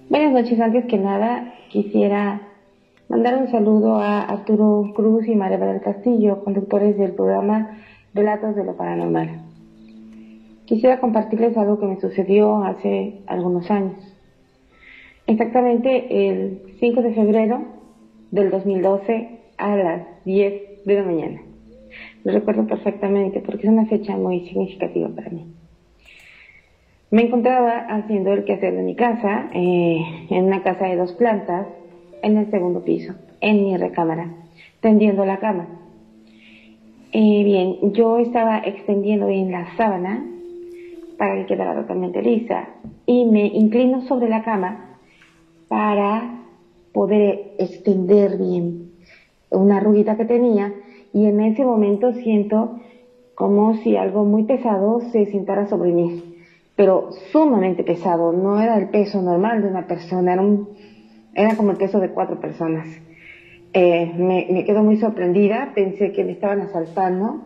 [0.09, 0.61] Buenas noches.
[0.61, 2.41] Antes que nada, quisiera
[3.09, 7.79] mandar un saludo a Arturo Cruz y Mareva del Castillo, conductores del programa
[8.15, 9.48] Relatos de lo Paranormal.
[10.69, 13.97] Quisiera compartirles algo que me sucedió hace algunos años.
[15.27, 17.63] Exactamente el 5 de febrero
[18.31, 21.41] del 2012 a las 10 de la mañana.
[22.23, 25.47] Lo recuerdo perfectamente porque es una fecha muy significativa para mí.
[27.11, 31.67] Me encontraba haciendo el quehacer de mi casa, eh, en una casa de dos plantas,
[32.23, 33.15] en el segundo piso.
[33.41, 34.35] en mi recámara,
[34.81, 35.69] tendiendo la cama.
[37.13, 40.35] Eh, bien, yo estaba extendiendo bien la sábana
[41.19, 42.69] para que quedara totalmente lisa
[43.05, 44.99] y me inclino sobre la cama
[45.67, 46.45] para
[46.93, 48.93] poder extender bien
[49.51, 50.73] una arruguita que tenía.
[51.13, 52.79] Y en ese momento siento
[53.35, 56.37] como si algo muy pesado se sentara sobre mí,
[56.77, 60.45] pero sumamente pesado, no era el peso normal de una persona, era,
[61.35, 62.87] era como el peso de cuatro personas.
[63.73, 67.43] Eh, me quedo muy sorprendida, pensé que me estaban asaltando,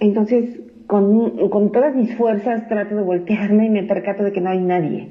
[0.00, 4.50] entonces con, con, todas mis fuerzas trato de voltearme y me percato de que no
[4.50, 5.08] hay nadie.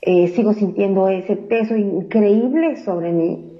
[0.00, 3.52] Eh, sigo sintiendo ese peso increíble sobre mí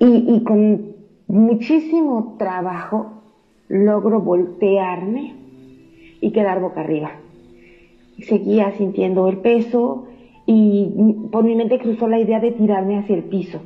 [0.00, 0.92] y, y con
[1.26, 3.22] muchísimo trabajo
[3.68, 5.34] logro voltearme
[6.20, 7.12] y quedar boca arriba.
[8.20, 10.06] Seguía sintiendo el peso
[10.46, 10.88] y
[11.30, 13.62] por mi mente cruzó la idea de tirarme hacia el piso.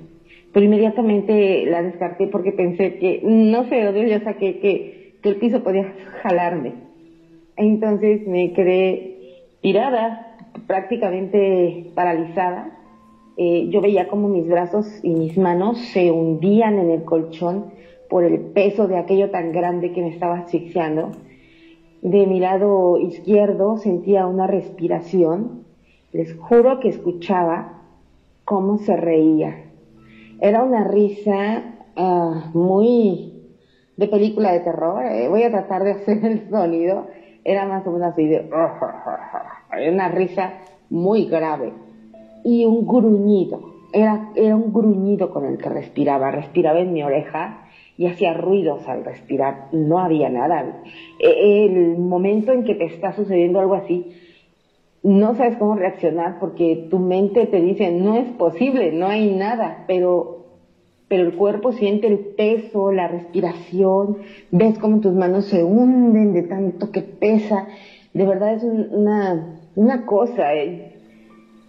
[0.52, 5.64] Pero inmediatamente la descarté porque pensé que, no sé, yo saqué que, que el piso
[5.64, 6.74] podía jalarme.
[7.56, 10.36] Entonces me quedé tirada,
[10.68, 12.78] prácticamente paralizada.
[13.36, 17.72] Eh, yo veía como mis brazos y mis manos se hundían en el colchón
[18.08, 21.10] por el peso de aquello tan grande que me estaba asfixiando.
[22.02, 25.64] De mi lado izquierdo sentía una respiración.
[26.12, 27.82] Les juro que escuchaba
[28.44, 29.64] cómo se reía.
[30.40, 33.35] Era una risa uh, muy
[33.96, 35.04] de película de terror.
[35.04, 35.28] Eh.
[35.28, 37.06] Voy a tratar de hacer el sonido.
[37.44, 38.50] Era más o menos así de...
[39.90, 40.54] Una risa
[40.90, 41.72] muy grave.
[42.44, 43.76] Y un gruñido.
[43.92, 46.30] Era, era un gruñido con el que respiraba.
[46.30, 47.66] Respiraba en mi oreja
[47.98, 49.68] y hacía ruidos al respirar.
[49.72, 50.82] No había nada.
[51.18, 54.12] E, el momento en que te está sucediendo algo así,
[55.02, 59.84] no sabes cómo reaccionar porque tu mente te dice, no es posible, no hay nada,
[59.86, 60.35] pero,
[61.08, 64.18] pero el cuerpo siente el peso, la respiración,
[64.50, 67.68] ves cómo tus manos se hunden de tanto que pesa.
[68.12, 70.96] De verdad es una, una cosa, eh,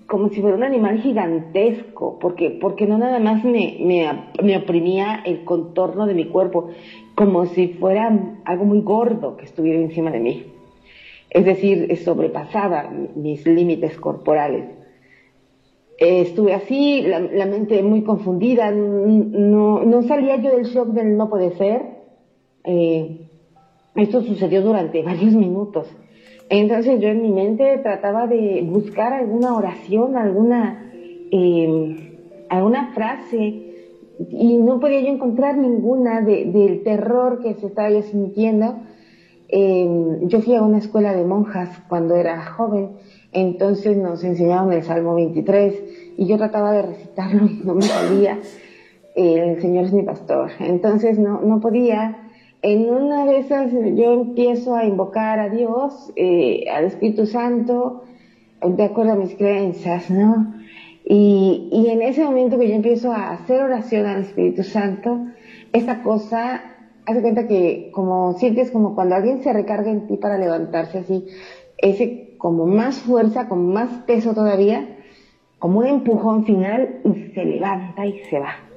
[0.07, 4.09] como si fuera un animal gigantesco, porque, porque no nada más me, me,
[4.41, 6.69] me, oprimía el contorno de mi cuerpo,
[7.13, 8.11] como si fuera
[8.45, 10.43] algo muy gordo que estuviera encima de mí.
[11.29, 14.76] Es decir, sobrepasaba mis límites corporales.
[15.97, 21.29] Estuve así, la, la, mente muy confundida, no, no salía yo del shock del no
[21.29, 21.81] poder ser.
[22.63, 23.29] Eh,
[23.95, 25.87] esto sucedió durante varios minutos.
[26.49, 30.91] Entonces yo en mi mente trataba de buscar alguna oración, alguna,
[31.31, 33.63] eh, alguna frase,
[34.29, 38.75] y no podía yo encontrar ninguna de, del terror que se estaba yo sintiendo.
[39.49, 42.91] Eh, yo fui a una escuela de monjas cuando era joven,
[43.31, 45.83] entonces nos enseñaron el Salmo 23
[46.17, 48.39] y yo trataba de recitarlo y no me salía.
[49.15, 52.27] el Señor es mi pastor, entonces no, no podía
[52.61, 58.03] en una de esas yo empiezo a invocar a Dios, eh, al Espíritu Santo,
[58.61, 60.55] de acuerdo a mis creencias, ¿no?
[61.05, 65.27] Y, y, en ese momento que yo empiezo a hacer oración al Espíritu Santo,
[65.71, 66.61] esa cosa,
[67.05, 71.25] hace cuenta que como sientes como cuando alguien se recarga en ti para levantarse así,
[71.77, 74.97] ese como más fuerza, con más peso todavía,
[75.59, 78.67] como un empujón final y se levanta y se va.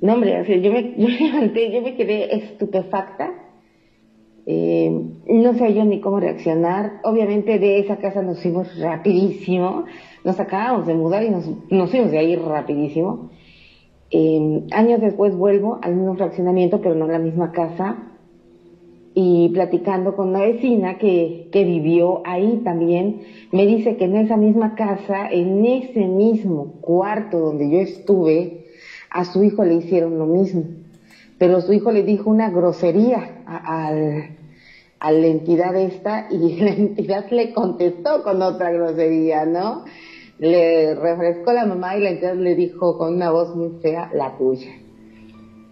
[0.00, 3.32] No, hombre, yo, me, yo levanté, yo me quedé estupefacta.
[4.46, 4.90] Eh,
[5.26, 7.00] no sé yo ni cómo reaccionar.
[7.04, 9.84] Obviamente de esa casa nos fuimos rapidísimo.
[10.24, 13.30] Nos acabamos de mudar y nos, nos fuimos de ahí rapidísimo.
[14.10, 18.09] Eh, años después vuelvo al mismo fraccionamiento, pero no a la misma casa.
[19.14, 24.36] Y platicando con una vecina que, que vivió ahí también, me dice que en esa
[24.36, 28.66] misma casa, en ese mismo cuarto donde yo estuve,
[29.10, 30.64] a su hijo le hicieron lo mismo.
[31.38, 37.52] Pero su hijo le dijo una grosería a, la entidad esta y la entidad le
[37.52, 39.84] contestó con otra grosería, ¿no?
[40.38, 44.36] Le refrescó la mamá y la entidad le dijo con una voz muy fea, la
[44.36, 44.70] tuya.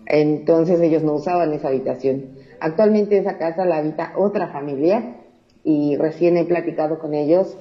[0.06, 2.30] Entonces ellos no usaban esa habitación.
[2.60, 5.16] Actualmente esa casa la habita otra familia
[5.64, 7.56] y recién he platicado con ellos.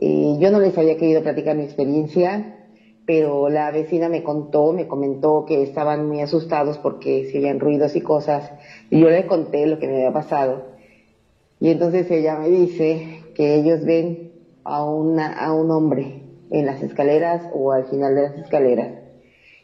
[0.00, 2.44] Y yo no les había querido platicar mi experiencia,
[3.06, 7.96] pero la vecina me contó, me comentó que estaban muy asustados porque se oían ruidos
[7.96, 8.52] y cosas,
[8.90, 10.62] y yo le conté lo que me había pasado.
[11.58, 13.02] Y entonces ella me dice
[13.34, 14.30] que ellos ven
[14.62, 18.92] a, una, a un hombre en las escaleras o al final de las escaleras.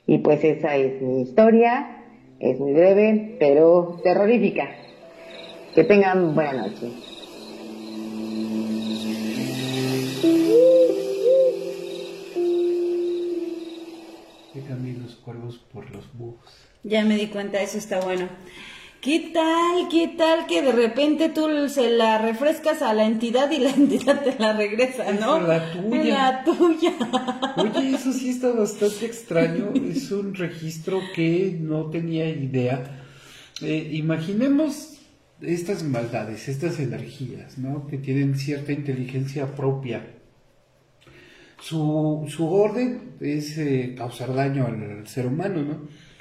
[0.07, 1.94] Y pues esa es mi historia,
[2.45, 4.69] es muy breve, pero terrorífica.
[5.75, 6.91] Que tengan buena noche.
[14.53, 16.39] que cambien los cuervos por los búhos.
[16.85, 18.29] Ya me di cuenta, eso está bueno.
[19.05, 19.87] ¿Qué tal?
[19.91, 24.25] ¿Qué tal que de repente tú se la refrescas a la entidad y la entidad
[24.25, 25.37] te la regresa, no?
[25.37, 26.05] Es la tuya.
[26.05, 26.95] La tuya.
[27.59, 29.73] Oye, eso sí está bastante extraño.
[29.91, 33.05] Es un registro que no tenía idea.
[33.61, 35.01] Eh, imaginemos
[35.43, 37.87] estas maldades, estas energías, ¿no?
[37.87, 40.15] Que tienen cierta inteligencia propia.
[41.61, 46.14] Su, su orden es eh, causar daño al ser humano, ¿no?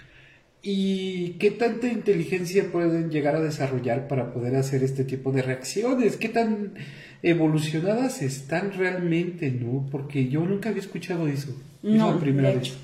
[0.65, 6.15] ¿Y qué tanta inteligencia pueden llegar a desarrollar para poder hacer este tipo de reacciones?
[6.15, 6.75] ¿Qué tan
[7.21, 9.85] evolucionadas están realmente, no?
[9.91, 11.53] Porque yo nunca había escuchado eso.
[11.81, 12.77] No, es la primera de vez.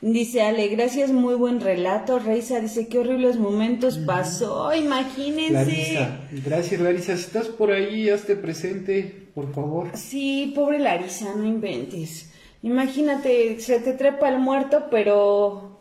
[0.00, 2.18] Dice Ale, gracias, muy buen relato.
[2.18, 5.52] Reisa dice, qué horribles momentos pasó, imagínense.
[5.52, 7.16] Larisa, gracias Larisa.
[7.18, 9.90] Si estás por ahí, hazte presente, por favor.
[9.92, 12.32] Sí, pobre Larisa, no inventes.
[12.62, 15.79] Imagínate, se te trepa el muerto, pero...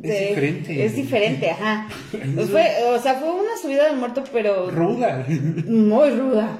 [0.00, 0.84] Es diferente.
[0.84, 1.88] Es diferente, ajá.
[2.34, 5.26] Pues fue, o sea, fue una subida del muerto, pero Ruda,
[5.66, 6.58] muy ruda.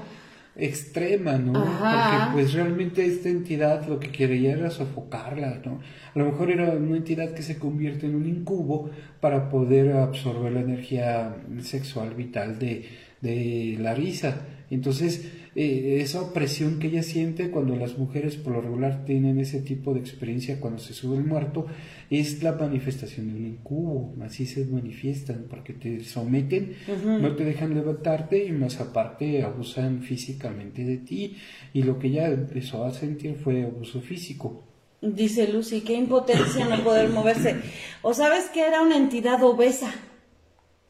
[0.54, 1.58] extrema, ¿no?
[1.58, 2.26] Ajá.
[2.32, 5.80] Porque pues realmente esta entidad lo que quería era sofocarla, ¿no?
[6.14, 10.52] A lo mejor era una entidad que se convierte en un incubo para poder absorber
[10.52, 12.86] la energía sexual vital de,
[13.22, 14.42] de Larisa.
[14.70, 19.60] Entonces, eh, esa presión que ella siente cuando las mujeres por lo regular tienen ese
[19.60, 21.66] tipo de experiencia cuando se sube el muerto,
[22.10, 26.74] es la manifestación de un incubo, así se manifiestan, porque te someten,
[27.20, 31.36] no te dejan levantarte y más aparte abusan físicamente de ti.
[31.72, 34.64] Y lo que ella empezó a sentir fue abuso físico.
[35.02, 37.56] Dice Lucy, qué impotencia no poder moverse.
[38.02, 39.92] O sabes que era una entidad obesa.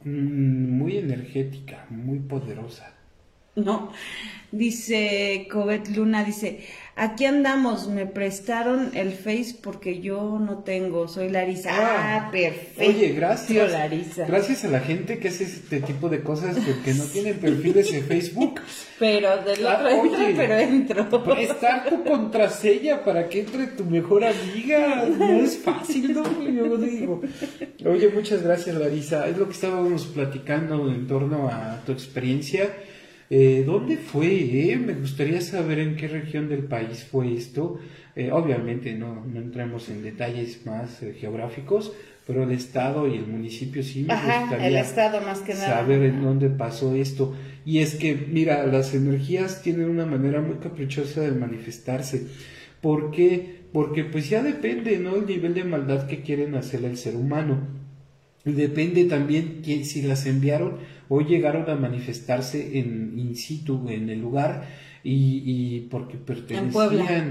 [0.03, 2.93] Mm, Muy energética, muy poderosa.
[3.55, 3.91] No,
[4.53, 6.59] dice Covet Luna, dice,
[6.95, 11.71] aquí andamos, me prestaron el Face porque yo no tengo, soy Larisa.
[11.73, 12.83] Ah, perfecto.
[12.87, 13.71] Oye, gracias.
[13.71, 14.25] Larisa.
[14.27, 18.03] Gracias a la gente que hace este tipo de cosas porque no tienen perfiles en
[18.05, 18.61] Facebook.
[18.99, 20.33] Pero del Ah, otro entro, oye.
[20.37, 21.23] pero entro.
[21.25, 26.23] Prestar tu contraseña para que entre tu mejor amiga no es fácil, ¿no?
[26.41, 27.21] Yo digo.
[27.85, 29.27] Oye, muchas gracias, Larisa.
[29.27, 32.69] Es lo que estábamos platicando en torno a tu experiencia.
[33.29, 34.71] Eh, ¿Dónde fue?
[34.71, 34.77] eh?
[34.77, 37.79] Me gustaría saber en qué región del país fue esto.
[38.15, 41.93] Eh, obviamente no, no entremos en detalles más eh, geográficos,
[42.27, 45.65] pero el estado y el municipio sí me Ajá, gustaría el estado más que nada.
[45.79, 47.33] saber en dónde pasó esto.
[47.65, 52.27] Y es que, mira, las energías tienen una manera muy caprichosa de manifestarse.
[52.81, 53.63] ¿Por qué?
[53.73, 55.15] Porque pues ya depende, ¿no?
[55.15, 57.57] El nivel de maldad que quieren hacer el ser humano.
[58.45, 60.73] Y depende también que, si las enviaron
[61.09, 64.67] o llegaron a manifestarse en in situ, en el lugar,
[65.03, 66.71] y, y porque pertenecían...
[66.71, 67.25] Puebla.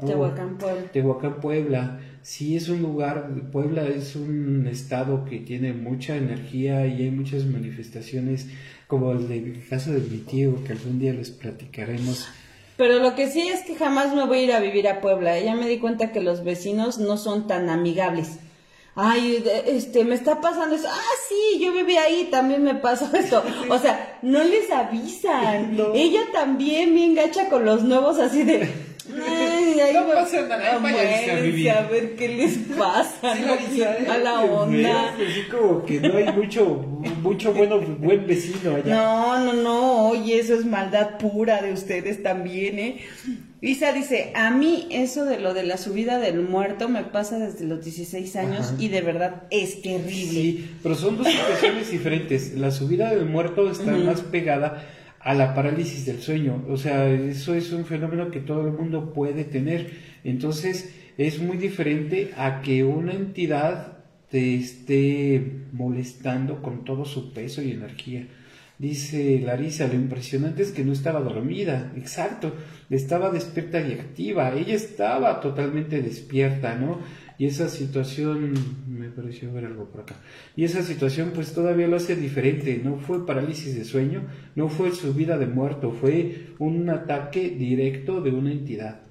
[0.00, 0.92] Oh, Tehuacán, Puebla.
[0.92, 2.00] Tehuacán, Puebla.
[2.22, 7.46] Sí, es un lugar, Puebla es un estado que tiene mucha energía y hay muchas
[7.46, 8.48] manifestaciones,
[8.86, 12.28] como el del caso de mi tío, que algún día les platicaremos.
[12.76, 15.40] Pero lo que sí es que jamás me voy a ir a vivir a Puebla.
[15.40, 18.38] Ya me di cuenta que los vecinos no son tan amigables.
[19.00, 20.88] Ay, este, me está pasando eso.
[20.90, 23.44] Ah, sí, yo viví ahí, también me pasó esto.
[23.70, 25.76] O sea, no les avisan.
[25.76, 25.94] No.
[25.94, 28.68] Ella también bien gacha con los nuevos así de...
[29.26, 31.70] Ay, ahí No va- pasa nada, a muérense vivir.
[31.70, 33.34] a ver qué les pasa.
[33.34, 33.46] Sí, ¿no?
[33.54, 35.14] Larisa, a la onda.
[35.16, 36.64] Ves, Así como que no hay mucho,
[37.22, 38.94] mucho bueno, buen vecino allá.
[38.94, 43.00] No, no, no, oye, eso es maldad pura de ustedes también, ¿eh?
[43.60, 47.64] Isa dice, a mí eso de lo de la subida del muerto me pasa desde
[47.64, 48.76] los 16 años Ajá.
[48.78, 50.30] y de verdad es terrible.
[50.30, 52.54] Sí, pero son dos situaciones diferentes.
[52.54, 54.86] La subida del muerto está más pegada
[55.20, 56.64] a la parálisis del sueño.
[56.68, 59.90] O sea, eso es un fenómeno que todo el mundo puede tener.
[60.22, 63.98] Entonces, es muy diferente a que una entidad
[64.30, 68.28] te esté molestando con todo su peso y energía.
[68.78, 72.54] Dice Larisa, lo impresionante es que no estaba dormida, exacto,
[72.88, 77.00] estaba despierta y activa, ella estaba totalmente despierta, ¿no?
[77.38, 78.54] Y esa situación,
[78.88, 80.14] me pareció ver algo por acá,
[80.54, 84.92] y esa situación pues todavía lo hace diferente, no fue parálisis de sueño, no fue
[84.92, 89.07] subida de muerto, fue un ataque directo de una entidad.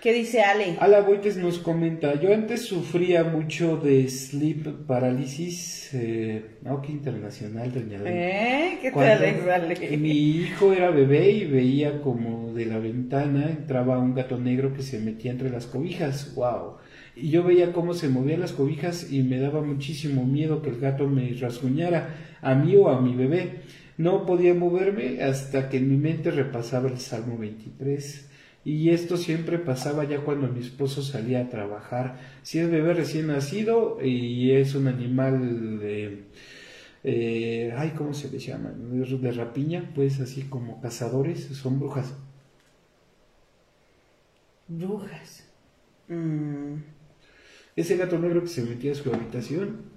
[0.00, 0.76] ¿Qué dice Ale?
[0.78, 6.44] Ala Boites nos comenta, yo antes sufría mucho de sleep parálisis, eh,
[6.86, 8.16] qué internacional, doña Dani.
[8.16, 8.78] ¿Eh?
[8.80, 9.96] ¿Qué Cuando tal, Ale?
[9.96, 14.82] Mi hijo era bebé y veía como de la ventana entraba un gato negro que
[14.82, 16.76] se metía entre las cobijas, wow.
[17.16, 20.78] Y yo veía cómo se movían las cobijas y me daba muchísimo miedo que el
[20.78, 23.62] gato me rasguñara a mí o a mi bebé.
[23.96, 28.27] No podía moverme hasta que en mi mente repasaba el Salmo 23
[28.64, 32.20] Y esto siempre pasaba ya cuando mi esposo salía a trabajar.
[32.42, 36.24] Si es bebé recién nacido y es un animal de...
[37.04, 38.70] Eh, ay, ¿cómo se les llama?
[38.70, 42.14] De rapiña, pues así como cazadores, son brujas.
[44.66, 45.48] Brujas.
[46.08, 46.82] Mm.
[47.76, 49.87] Ese gato negro que se metía a su habitación.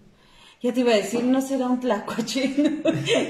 [0.62, 2.54] Ya te iba a decir, no será un tlacuache.
[2.84, 2.90] No,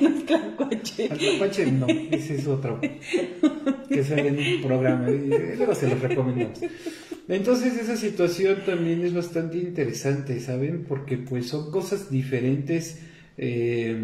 [0.09, 1.05] es tlacuache.
[1.05, 2.79] El tlacuache no, ese es otro.
[2.81, 5.09] Que sale en un programa.
[5.09, 6.59] Y luego se los recomendamos.
[7.27, 10.83] Entonces esa situación también es bastante interesante, ¿saben?
[10.83, 12.99] Porque pues son cosas diferentes.
[13.37, 13.95] Eh,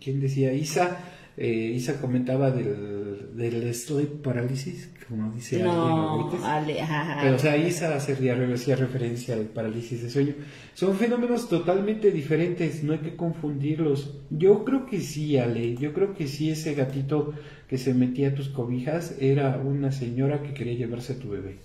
[0.00, 0.54] ¿Quién decía?
[0.54, 0.98] Isa.
[1.40, 6.84] Eh, Isa comentaba del, del sleep parálisis, como dice no, Ale,
[7.22, 10.34] Pero, o sea, Isa hacía, hacía referencia al parálisis de sueño.
[10.74, 14.18] Son fenómenos totalmente diferentes, no hay que confundirlos.
[14.30, 17.32] Yo creo que sí, Ale, yo creo que sí ese gatito
[17.68, 21.58] que se metía a tus cobijas era una señora que quería llevarse a tu bebé.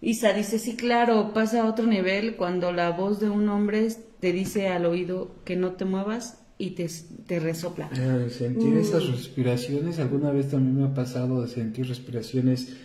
[0.00, 3.86] Isa dice, sí, claro, pasa a otro nivel cuando la voz de un hombre
[4.18, 6.86] te dice al oído que no te muevas y te,
[7.26, 7.88] te resopla.
[7.92, 9.12] Ah, sentir esas mm.
[9.12, 12.76] respiraciones, alguna vez también me ha pasado de sentir respiraciones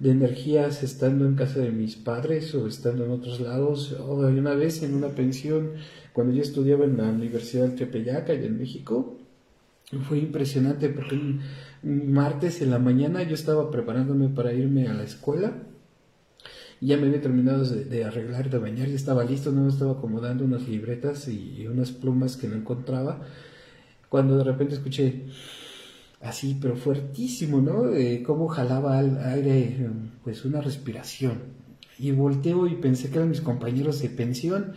[0.00, 3.92] de energías estando en casa de mis padres o estando en otros lados.
[4.00, 5.74] O una vez en una pensión,
[6.12, 9.16] cuando yo estudiaba en la Universidad del Tepeyac, allá en México,
[10.08, 11.40] fue impresionante porque un
[12.12, 15.54] martes en la mañana yo estaba preparándome para irme a la escuela
[16.80, 20.44] ya me había terminado de, arreglar, de bañar, ya estaba listo, no me estaba acomodando
[20.44, 23.20] unas libretas y, unas plumas que no encontraba,
[24.08, 25.26] cuando de repente escuché
[26.20, 27.82] así, pero fuertísimo, ¿no?
[27.82, 29.88] De cómo jalaba al aire,
[30.24, 31.60] pues una respiración.
[31.98, 34.72] Y volteo y pensé que eran mis compañeros de pensión.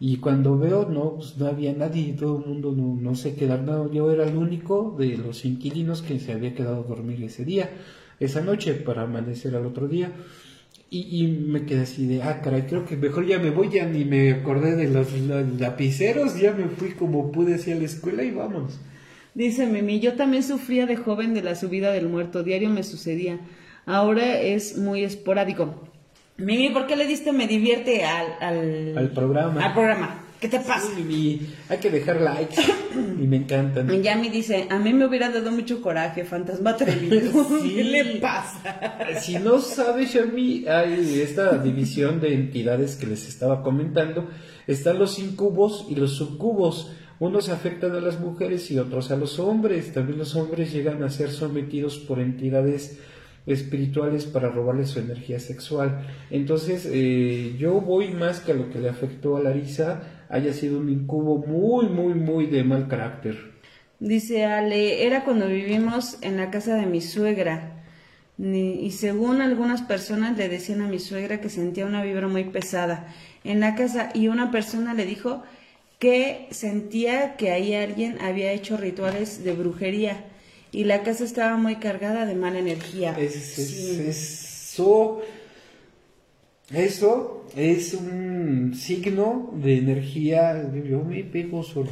[0.00, 3.62] Y cuando veo, no, pues no había nadie, todo el mundo no, no sé quedar,
[3.62, 7.44] no, yo era el único de los inquilinos que se había quedado a dormir ese
[7.44, 7.70] día,
[8.18, 10.12] esa noche, para amanecer al otro día.
[10.94, 14.04] Y, me quedé así de, ah, caray, creo que mejor ya me voy, ya ni
[14.04, 15.10] me acordé de los,
[15.58, 18.78] lapiceros, ya me fui como pude hacia la escuela y vamos.
[19.32, 23.40] Dice Mimi, yo también sufría de joven de la subida del muerto, diario me sucedía.
[23.86, 25.88] Ahora es muy esporádico.
[26.36, 29.64] Mimi, ¿por qué le diste me divierte al, al, al programa?
[29.64, 30.21] Al programa.
[30.42, 30.88] ¿Qué te pasa?
[31.68, 32.56] hay que dejar likes
[32.96, 34.02] y me encantan.
[34.02, 37.46] Yami dice, a mí me hubiera dado mucho coraje, fantasma atrevido.
[37.62, 38.98] ¿Qué le pasa?
[39.20, 44.30] Si no sabes, Yami, hay esta división de entidades que les estaba comentando.
[44.66, 46.90] Están los incubos y los subcubos.
[47.20, 49.92] Unos afectan a las mujeres y otros a los hombres.
[49.92, 52.98] También los hombres llegan a ser sometidos por entidades
[53.46, 56.06] espirituales para robarle su energía sexual.
[56.30, 60.78] Entonces, eh, yo voy más que a lo que le afectó a Larisa, haya sido
[60.78, 63.52] un incubo muy, muy, muy de mal carácter.
[64.00, 67.84] Dice Ale, era cuando vivimos en la casa de mi suegra.
[68.38, 73.14] Y según algunas personas le decían a mi suegra que sentía una vibra muy pesada
[73.44, 75.42] en la casa y una persona le dijo
[75.98, 80.24] que sentía que ahí alguien había hecho rituales de brujería
[80.72, 83.14] y la casa estaba muy cargada de mala energía.
[83.18, 85.20] Es, eso,
[86.70, 91.90] eso es un signo de energía, yo me pego solo,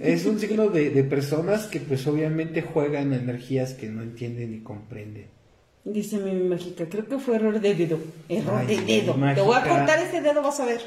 [0.00, 5.26] es un signo de, personas que pues obviamente juegan energías que no entienden ni comprenden.
[5.84, 7.98] Dice mi mágica, creo que fue error de dedo,
[8.28, 9.14] error de dedo.
[9.34, 10.80] Te voy a cortar ese dedo, vas a ver.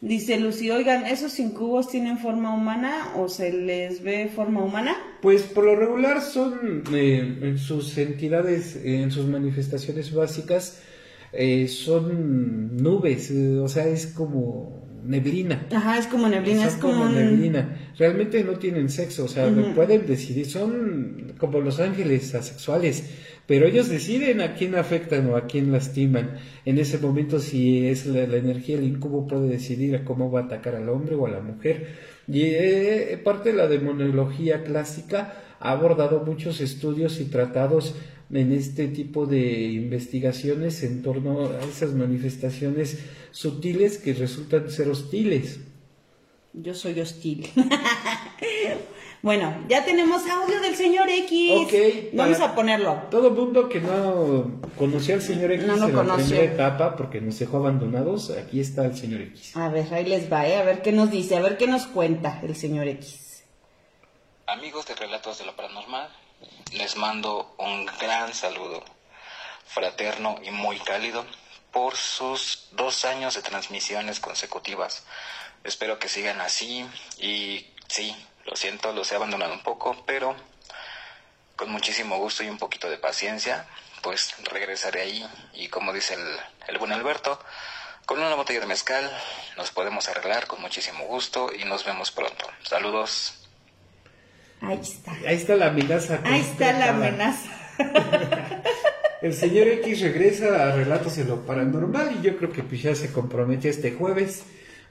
[0.00, 4.94] Dice Lucy, oigan, ¿esos incubos tienen forma humana o se les ve forma humana?
[5.22, 10.82] Pues por lo regular son eh, en sus entidades, en sus manifestaciones básicas,
[11.36, 15.66] eh, son nubes, eh, o sea, es como neblina.
[15.72, 17.92] Ajá, es como neblina, es como, neblina.
[17.98, 23.04] Realmente no tienen sexo, o sea, pueden decidir, son como los ángeles asexuales
[23.46, 26.38] pero ellos deciden a quién afectan o a quién lastiman.
[26.64, 30.44] En ese momento, si es la, energía, el incubo puede decidir a cómo va a
[30.44, 31.94] atacar al hombre o a la mujer.
[32.26, 37.94] Y eh, parte de la demonología clásica ha abordado muchos estudios y tratados
[38.32, 42.98] en este tipo de investigaciones en torno a esas manifestaciones
[43.30, 45.60] sutiles que resultan ser hostiles.
[46.52, 47.48] Yo soy hostil.
[49.26, 51.50] Bueno, ya tenemos audio del señor X.
[51.56, 51.72] Ok.
[52.12, 53.02] Vamos a ponerlo.
[53.10, 57.36] Todo el mundo que no conocía al señor X en la primera etapa porque nos
[57.36, 59.56] dejó abandonados, aquí está el señor X.
[59.56, 60.56] A ver, ahí les va, ¿eh?
[60.56, 63.44] a ver qué nos dice, a ver qué nos cuenta el señor X.
[64.46, 66.08] Amigos de Relatos de lo Paranormal,
[66.72, 68.84] les mando un gran saludo
[69.66, 71.26] fraterno y muy cálido
[71.72, 75.04] por sus dos años de transmisiones consecutivas.
[75.64, 76.88] Espero que sigan así
[77.18, 80.36] y sí, lo siento, los he abandonado un poco, pero
[81.56, 83.66] con muchísimo gusto y un poquito de paciencia
[84.02, 86.38] pues regresaré ahí y como dice el,
[86.68, 87.40] el buen Alberto,
[88.04, 89.10] con una botella de mezcal
[89.56, 92.46] nos podemos arreglar con muchísimo gusto y nos vemos pronto.
[92.62, 93.45] Saludos.
[94.66, 95.12] Ahí está.
[95.26, 96.20] Ahí está la amenaza.
[96.24, 97.50] Ahí está la amenaza.
[99.22, 102.94] El señor X regresa a Relatos de lo Paranormal y yo creo que pues ya
[102.94, 104.42] se compromete este jueves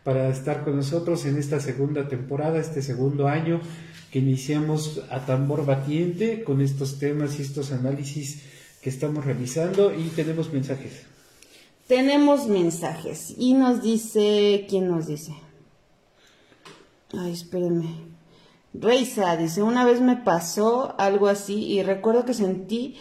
[0.03, 3.59] para estar con nosotros en esta segunda temporada, este segundo año
[4.11, 8.43] que iniciamos a tambor batiente con estos temas y estos análisis
[8.81, 11.03] que estamos realizando y tenemos mensajes.
[11.87, 15.33] Tenemos mensajes y nos dice, ¿quién nos dice?
[17.13, 18.14] Ay, espérenme.
[18.79, 22.95] Reisa dice, una vez me pasó algo así y recuerdo que sentí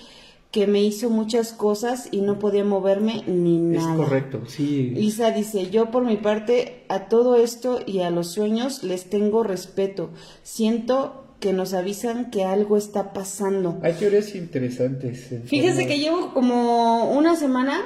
[0.55, 3.91] que me hizo muchas cosas y no podía moverme ni nada.
[3.93, 4.95] Es correcto, sí.
[4.97, 9.43] Isa dice, yo por mi parte a todo esto y a los sueños les tengo
[9.43, 10.11] respeto.
[10.45, 13.81] Siento que nos avisan que algo está pasando.
[13.83, 15.35] Hay teorías interesantes.
[15.47, 17.81] Fíjese que llevo como una semana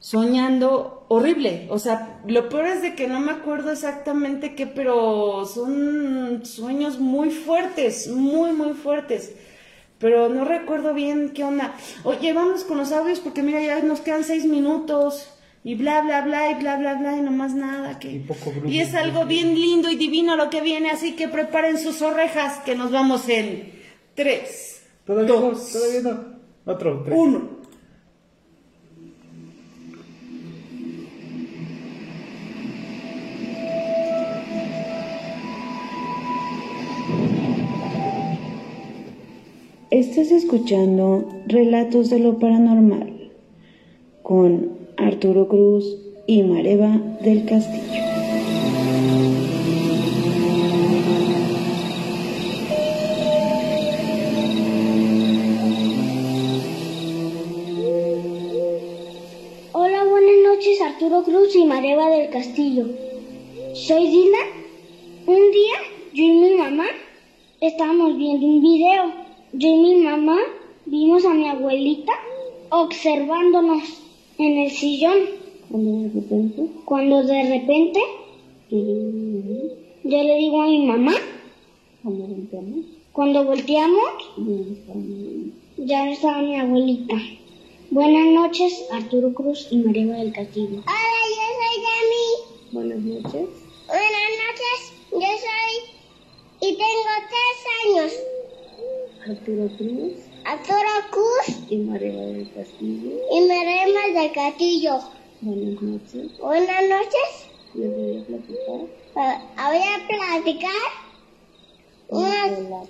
[0.00, 1.66] soñando horrible.
[1.70, 6.98] O sea, lo peor es de que no me acuerdo exactamente qué, pero son sueños
[6.98, 9.34] muy fuertes, muy, muy fuertes.
[9.98, 11.74] Pero no recuerdo bien qué onda.
[12.02, 15.30] Oye, vamos con los audios porque mira, ya nos quedan seis minutos.
[15.66, 17.98] Y bla, bla, bla, y bla, bla, bla, y nomás nada.
[17.98, 18.10] Que...
[18.10, 18.68] Y poco grupo.
[18.68, 22.58] y es algo bien lindo y divino lo que viene, así que preparen sus orejas
[22.66, 23.72] que nos vamos en
[24.14, 26.72] tres, Todavía dos, no, todavía no.
[26.72, 27.16] Otro, tres.
[27.18, 27.53] uno.
[39.94, 43.30] Estás escuchando Relatos de lo Paranormal
[44.24, 45.84] con Arturo Cruz
[46.26, 48.02] y Mareva del Castillo.
[59.74, 62.88] Hola, buenas noches, Arturo Cruz y Mareva del Castillo.
[63.74, 64.38] Soy Dina.
[65.28, 65.76] Un día,
[66.14, 66.86] yo y mi mamá
[67.60, 69.23] estábamos viendo un video.
[69.56, 70.36] Yo y mi mamá
[70.84, 72.12] vimos a mi abuelita
[72.70, 73.84] observándonos
[74.36, 75.16] en el sillón.
[76.84, 78.00] Cuando de repente,
[78.68, 81.12] yo le digo a mi mamá,
[83.12, 84.02] cuando volteamos,
[85.76, 87.14] ya no estaba mi abuelita.
[87.90, 90.82] Buenas noches, Arturo Cruz y Mareva del Castillo.
[90.82, 92.26] Hola, yo soy Yami.
[92.72, 93.48] Buenas noches.
[93.86, 95.74] Buenas noches, yo soy
[96.60, 98.12] y tengo tres años.
[99.26, 100.12] Arturo Cruz
[100.44, 103.10] Arturo Cruz y Mareva del Castillo.
[103.32, 104.98] y Mareva del Castillo.
[105.40, 106.38] Buenas noches.
[106.38, 107.28] Buenas noches.
[107.74, 108.80] Les voy a platicar
[109.16, 110.90] Eh, voy a platicar
[112.08, 112.88] un relato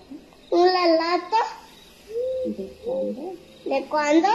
[0.51, 1.37] un relato
[2.47, 4.29] de cuando de cuando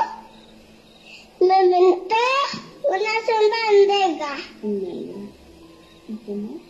[1.41, 2.15] me inventó
[2.89, 4.37] una sonbandeja.
[4.63, 5.19] un negro.
[6.07, 6.61] ¿Y qué más?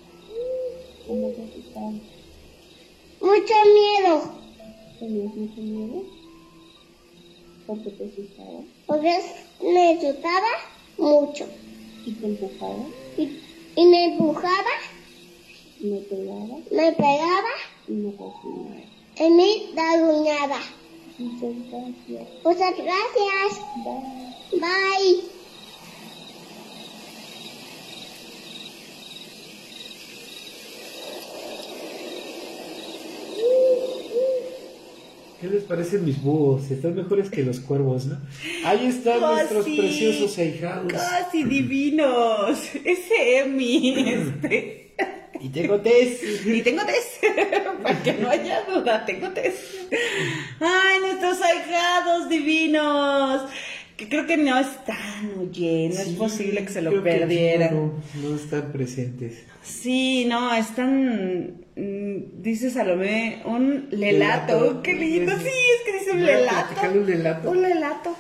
[1.08, 1.42] ¿Cómo te?
[3.22, 4.39] Mucho miedo,
[5.00, 6.04] ¿Tenías mucho miedo?
[7.68, 8.60] ¿Por qué te asustaba?
[8.88, 9.20] porque
[9.62, 10.48] me asustaba
[10.98, 11.46] mucho.
[12.06, 12.86] ¿Y te empujaba?
[13.18, 13.30] y,
[13.76, 14.74] y me empujaba,
[15.82, 16.58] ¿Me pegaba?
[16.72, 17.54] me pegaba
[17.88, 18.82] ¿Y me rasguñaba?
[19.20, 20.60] y me daguñaba.
[21.18, 22.28] Muchas gracias.
[22.44, 23.62] Muchas gracias.
[23.86, 24.60] Bye.
[24.60, 25.39] Bye.
[35.40, 36.70] ¿Qué les parecen mis búhos?
[36.70, 38.18] Están mejores que los cuervos, ¿no?
[38.66, 40.92] Ahí están nuestros preciosos ahijados.
[40.92, 42.60] Casi divinos.
[42.84, 44.96] Ese Emi, este.
[45.40, 46.24] Y tengo test.
[46.46, 47.24] Y tengo test.
[47.84, 49.60] Para que no haya duda, tengo test.
[50.60, 53.44] Ay, nuestros ahijados divinos.
[54.00, 55.90] Que creo que no están, oye.
[55.94, 57.76] No es posible que se lo perdieran.
[57.76, 57.94] No,
[58.30, 59.44] no están presentes.
[59.62, 64.54] Sí, no, están, mm, dice Salomé, un lelato.
[64.54, 64.82] Lelato.
[64.84, 66.82] Qué lindo, sí, es que dice un lelato.
[66.94, 67.52] un lelato.
[67.52, 68.16] Un lelato.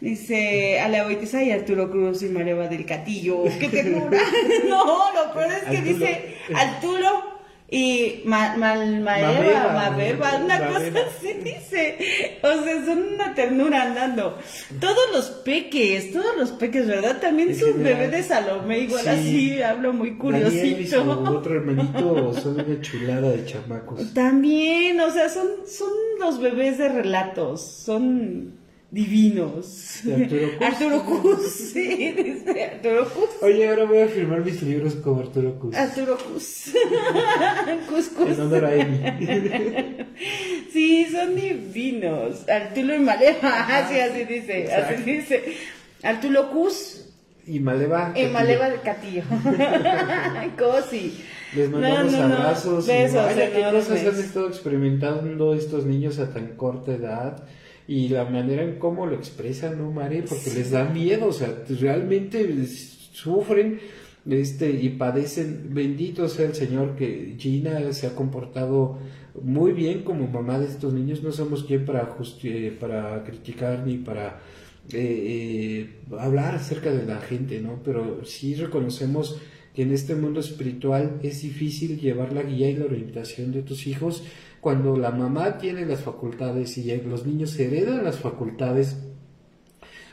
[0.00, 3.44] Dice Ale Boitiza y Arturo Cruz y Mareva del Catillo.
[3.60, 4.18] ¡Qué ternura!
[4.68, 5.98] no, lo peor es que Arturo.
[5.98, 7.35] dice Arturo
[7.68, 10.68] y Ma, Mabeba, Mabeba, una Mabeba.
[10.78, 12.38] cosa así dice.
[12.42, 14.38] O sea, son una ternura andando.
[14.80, 17.20] Todos los peques, todos los peques, ¿verdad?
[17.20, 17.98] También En sus general.
[17.98, 19.08] bebés de Salomé, igual Sí.
[19.08, 21.30] así, hablo muy Daniel y su curiosito.
[21.38, 24.14] otro hermanito son una chulada de chamacos.
[24.14, 25.90] También, o sea, son, son
[26.20, 28.54] los bebés de relatos, son
[28.96, 30.00] Divinos.
[30.06, 30.62] Arturo Cus.
[30.62, 33.28] Arturo Cus, sí, dice Arturo Cus.
[33.42, 35.76] Oye, ahora voy a firmar mis libros como Arturo Cus.
[35.76, 36.72] Arturo Cus.
[37.90, 38.28] Cus, Cus.
[38.30, 38.98] En honor a Emi.
[40.72, 42.48] sí, son divinos.
[42.48, 45.44] Arturo y Maleva, así, así dice, así dice.
[46.02, 47.02] Arturo Cus.
[47.46, 48.14] Y Maleva.
[48.16, 49.24] Y Maleva de Catillo.
[50.58, 51.22] Cosi.
[51.54, 52.86] Les mandamos abrazos.
[52.86, 57.46] Besos, y vaya, qué cosas han estado experimentando estos niños a tan corta edad
[57.88, 60.22] y la manera en cómo lo expresan, ¿no, Mari?
[60.22, 62.66] Porque les da miedo, o sea, realmente
[63.12, 63.78] sufren
[64.28, 65.68] este y padecen.
[65.72, 68.98] Bendito sea el Señor que Gina se ha comportado
[69.40, 71.22] muy bien como mamá de estos niños.
[71.22, 74.40] No somos quien para, eh, para criticar ni para
[74.92, 77.80] eh, eh, hablar acerca de la gente, ¿no?
[77.84, 79.40] Pero sí reconocemos
[79.74, 83.86] que en este mundo espiritual es difícil llevar la guía y la orientación de tus
[83.86, 84.24] hijos
[84.66, 88.96] cuando la mamá tiene las facultades y los niños heredan las facultades,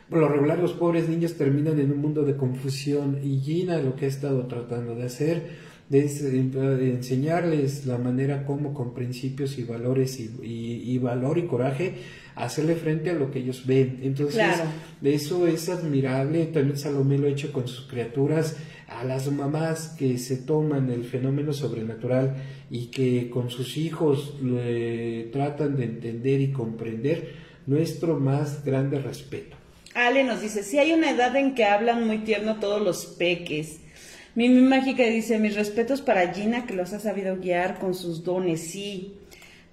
[0.08, 3.95] por lo regular los pobres niños terminan en un mundo de confusión y Gina lo
[3.95, 5.41] que ha estado tratando de hacer
[5.89, 11.95] es eh, enseñarles la manera como con principios y valores y, valor y coraje
[12.36, 14.01] hacerle frente a lo que ellos ven.
[14.04, 14.43] Entonces,
[15.01, 16.45] eso es admirable.
[16.45, 18.56] También Salomé lo ha hecho con sus criaturas
[18.88, 22.36] a las mamás que se toman el fenómeno sobrenatural
[22.69, 24.36] y que con sus hijos
[25.31, 27.34] tratan de entender y comprender
[27.65, 29.55] nuestro más grande respeto.
[29.95, 33.79] Ale nos dice, si hay una edad en que hablan muy tierno todos los peques.
[34.36, 38.61] Mimi Mágica dice, mis respetos para Gina que los ha sabido guiar con sus dones,
[38.61, 39.13] sí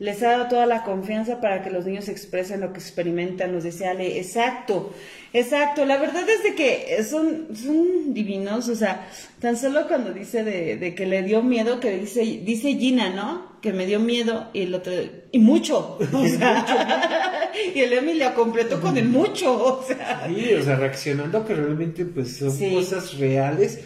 [0.01, 3.65] les ha dado toda la confianza para que los niños expresen lo que experimentan, nos
[3.65, 4.95] decía Ale, exacto,
[5.35, 9.07] exacto, la verdad es de que son, son divinos, o sea,
[9.41, 13.61] tan solo cuando dice de, que le dio miedo, que dice, dice Gina, ¿no?
[13.61, 14.95] Que me dio miedo y el otro,
[15.33, 20.27] y mucho, o sea, y el Emilio completó con el mucho, o sea.
[20.27, 23.81] Sí, o sea, reaccionando que realmente pues son cosas reales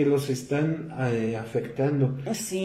[0.00, 2.16] que los están eh, afectando.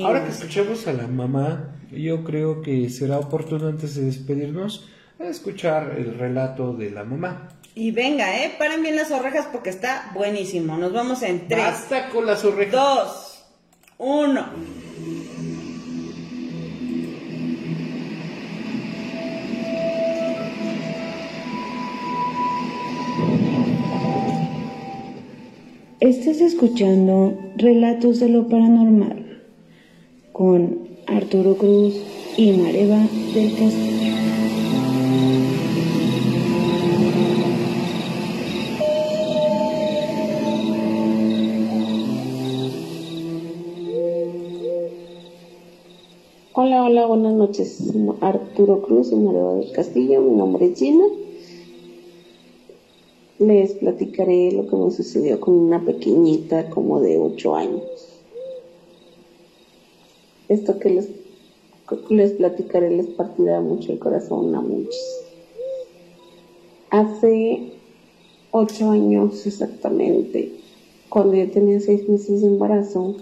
[0.05, 4.87] Ahora que escuchamos a la mamá, yo creo que será oportuno antes de despedirnos
[5.19, 7.49] escuchar el relato de la mamá.
[7.73, 10.77] Y venga, eh, paren bien las orejas porque está buenísimo.
[10.77, 11.65] Nos vamos en tres.
[11.65, 12.71] Basta con las orejas.
[12.71, 13.45] Dos,
[13.97, 14.45] uno.
[26.05, 29.41] Estás escuchando Relatos de lo Paranormal
[30.33, 31.95] con Arturo Cruz
[32.37, 32.99] y Mareva
[33.33, 34.13] del Castillo.
[46.53, 47.81] Hola, hola, buenas noches.
[48.21, 50.21] Arturo Cruz y Mareva del Castillo.
[50.21, 51.05] Mi nombre es Gina
[53.39, 57.83] les platicaré lo que me sucedió con una pequeñita como de 8 años.
[60.47, 60.89] Esto que
[62.09, 64.95] les, platicaré les partirá mucho el corazón a muchos.
[66.91, 67.73] Hace
[68.51, 70.53] 8 años exactamente,
[71.09, 73.15] cuando yo tenía 6 meses de embarazo,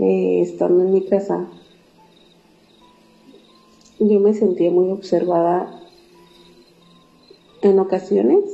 [0.00, 1.46] eh, estando en mi casa,
[3.98, 5.83] yo me sentía muy observada
[7.68, 8.44] en ocasiones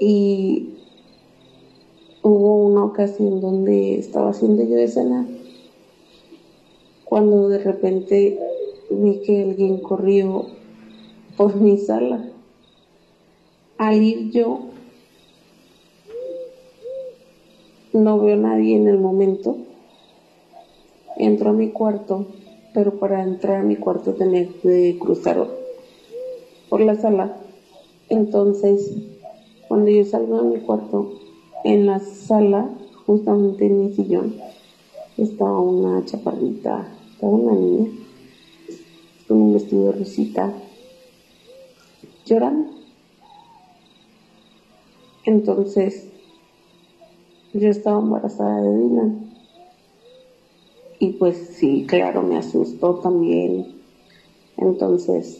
[0.00, 0.74] y
[2.22, 5.26] hubo una ocasión donde estaba haciendo yo de cenar
[7.04, 8.38] cuando de repente
[8.90, 10.46] vi que alguien corrió
[11.36, 12.28] por mi sala.
[13.78, 14.60] Al ir yo,
[17.92, 19.56] no veo a nadie en el momento.
[21.16, 22.26] Entro a mi cuarto,
[22.72, 25.63] pero para entrar a mi cuarto tenía que cruzar
[26.74, 27.36] por la sala.
[28.08, 28.90] Entonces,
[29.68, 31.20] cuando yo salgo de mi cuarto,
[31.62, 32.68] en la sala,
[33.06, 34.34] justamente en mi sillón,
[35.16, 37.90] estaba una chaparrita, estaba una niña,
[39.28, 40.52] con un vestido rosita,
[42.26, 42.72] llorando.
[45.26, 46.08] Entonces,
[47.52, 49.30] yo estaba embarazada de Dylan.
[50.98, 53.76] Y pues sí, claro, me asustó también.
[54.56, 55.38] Entonces,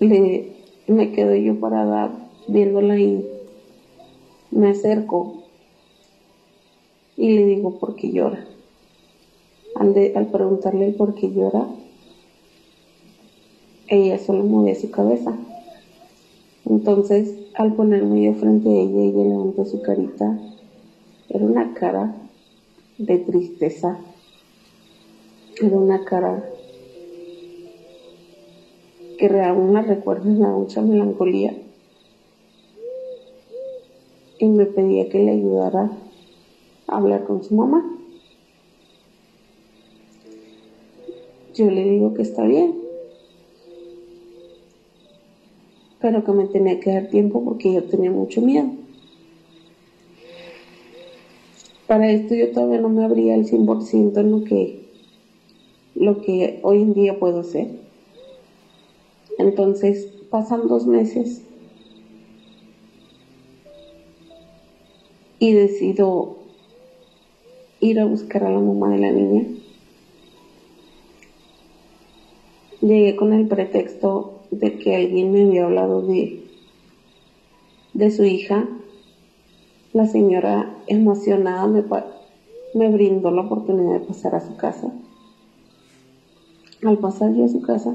[0.00, 2.10] le, me quedo yo parada
[2.46, 3.26] viéndola y
[4.50, 5.44] me acerco
[7.16, 8.44] y le digo por qué llora.
[9.76, 11.66] Al, preguntarle el por qué llora,
[13.88, 15.36] ella solo movía su cabeza.
[16.68, 20.38] Entonces, al ponerme yo frente a ella, ella levantó su carita.
[21.28, 22.14] Era una cara
[22.98, 23.98] de tristeza.
[25.60, 26.48] Era una cara
[29.16, 31.56] que aún la recuerdo me da mucha melancolía.
[34.38, 35.90] Y me pedía que le ayudara
[36.88, 37.90] a hablar con su mamá.
[41.54, 42.74] Yo le digo que está bien,
[46.00, 48.70] pero que me tenía que dar tiempo porque yo tenía mucho miedo.
[51.86, 54.88] Para esto yo todavía no me abría el 100% en lo que,
[55.94, 57.83] lo que hoy en día puedo hacer.
[59.44, 61.42] Entonces pasan dos meses
[65.38, 66.38] y decido
[67.78, 69.46] ir a buscar a la mamá de la niña.
[72.80, 76.42] Llegué con el pretexto de que alguien me había hablado de,
[77.92, 78.66] de su hija.
[79.92, 81.84] La señora emocionada me,
[82.72, 84.90] me brindó la oportunidad de pasar a su casa.
[86.82, 87.94] Al pasar yo a su casa,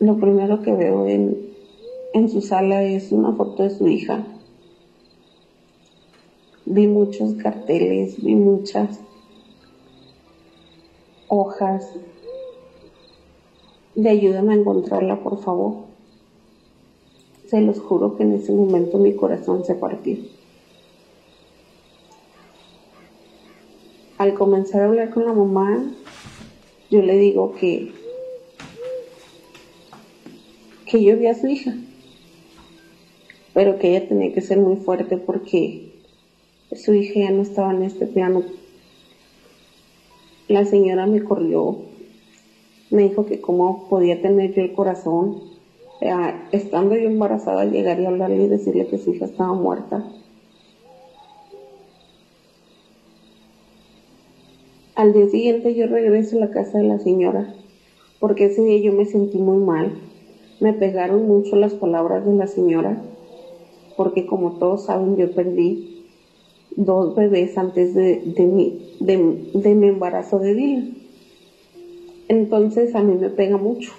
[0.00, 1.36] lo primero que veo en,
[2.14, 4.24] en su sala es una foto de su hija.
[6.66, 9.00] Vi muchos carteles, vi muchas
[11.28, 11.90] hojas
[13.94, 15.88] de ayúdame a encontrarla, por favor.
[17.46, 20.18] Se los juro que en ese momento mi corazón se partió.
[24.18, 25.90] Al comenzar a hablar con la mamá,
[26.90, 27.92] yo le digo que
[30.90, 31.74] que yo vi a su hija,
[33.54, 35.92] pero que ella tenía que ser muy fuerte porque
[36.72, 38.42] su hija ya no estaba en este plano
[40.48, 41.76] la señora me corrió,
[42.90, 45.42] me dijo que cómo podía tener yo el corazón,
[46.00, 46.10] eh,
[46.52, 50.10] estando yo embarazada, llegaría a hablarle y decirle que su hija estaba muerta.
[54.94, 57.54] Al día siguiente yo regreso a la casa de la señora,
[58.18, 59.92] porque ese día yo me sentí muy mal.
[60.60, 63.00] Me pegaron mucho las palabras de la señora,
[63.96, 65.98] porque como todos saben yo perdí
[66.78, 70.84] dos bebés antes de, mi, de, mi embarazo de día.
[72.28, 73.92] Entonces a mí me pega mucho.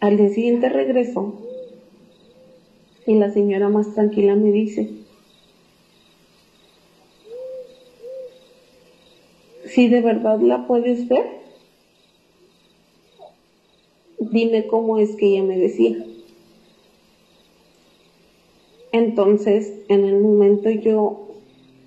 [0.00, 1.34] Al día siguiente regreso
[3.06, 4.90] y la señora más tranquila me dice,
[9.66, 11.45] si de verdad la puedes ver,
[14.18, 16.04] dime cómo es que ella me decía.
[18.92, 21.28] Entonces, en el momento yo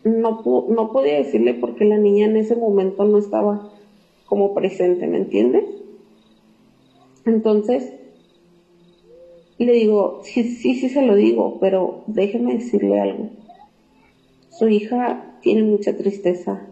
[0.04, 3.72] no, no podía decirle porque la niña en ese momento no estaba
[4.26, 5.66] como presente, ¿me entiendes?
[7.26, 7.94] Entonces,
[9.58, 13.30] le digo, sí, sí, sí se lo digo, pero déjeme decirle algo.
[14.52, 16.66] Su hija tiene mucha tristeza.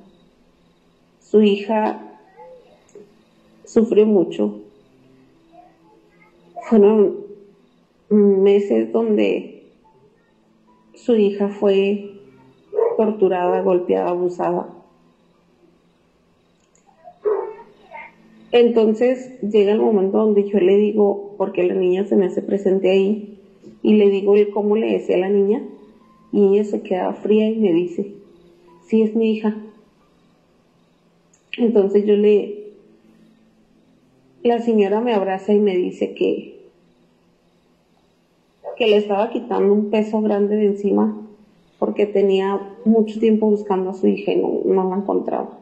[1.22, 2.20] Su hija
[3.66, 4.62] sufrió mucho.
[6.70, 7.16] Fueron
[8.10, 9.72] meses donde
[10.96, 12.20] su hija fue
[12.98, 14.74] torturada, golpeada, abusada.
[18.52, 22.90] Entonces llega el momento donde yo le digo, porque la niña se me hace presente
[22.90, 23.40] ahí,
[23.82, 25.64] y le digo el cómo le decía a la niña,
[26.34, 28.12] y ella se queda fría y me dice,
[28.86, 29.56] sí es mi hija.
[31.58, 32.74] Entonces yo le,
[34.44, 36.57] la señora me abraza y me dice que
[38.78, 41.16] que le estaba quitando un peso grande de encima
[41.80, 45.60] porque tenía mucho tiempo buscando a su hija y no, la encontraba.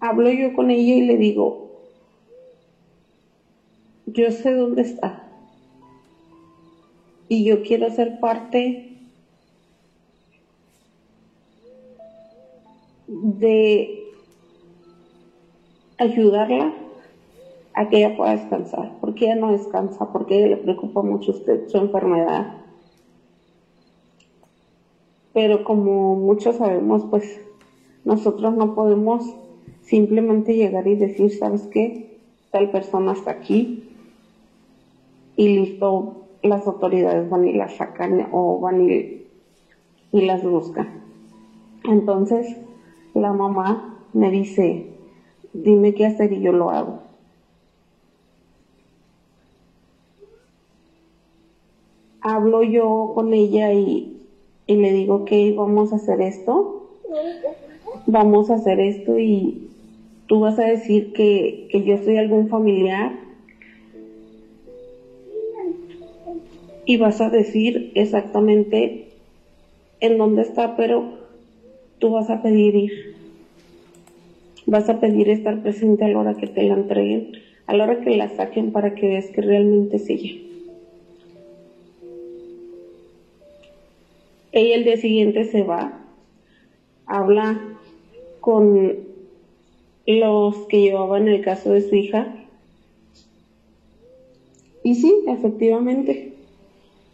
[0.00, 1.70] Hablo yo con ella y le digo,
[4.06, 5.26] yo sé dónde está
[7.28, 8.96] y yo quiero ser parte
[13.06, 14.02] de
[15.98, 16.72] ayudarla
[17.74, 21.68] a que ella pueda descansar, porque ella no descansa, porque ella le preocupa mucho usted
[21.68, 22.56] su enfermedad.
[25.32, 27.40] Pero como muchos sabemos, pues
[28.04, 29.24] nosotros no podemos
[29.82, 32.18] simplemente llegar y decir, ¿sabes qué?
[32.50, 33.84] Tal persona está aquí
[35.36, 39.26] y listo, las autoridades van y la sacan o van y,
[40.12, 40.88] y las buscan.
[41.84, 42.56] Entonces
[43.14, 44.86] la mamá me dice,
[45.52, 47.09] dime qué hacer y yo lo hago.
[52.20, 54.16] Hablo yo con ella y,
[54.66, 56.98] le digo que vamos a hacer esto,
[58.06, 59.68] vamos a hacer esto y
[60.26, 63.18] tú vas a decir que, que yo soy algún familiar
[66.86, 69.08] y vas a decir exactamente
[70.00, 71.18] en dónde está, pero
[71.98, 73.16] tú vas a pedir ir.
[74.66, 77.32] Vas a pedir estar presente a la hora que te la entreguen,
[77.66, 80.49] a la hora que la saquen para que veas que realmente es ella.
[84.52, 86.04] Ella el día siguiente se va,
[87.06, 87.78] habla
[88.40, 88.98] con
[90.06, 92.34] los que llevaban el caso de su hija.
[94.82, 96.34] Y sí, efectivamente,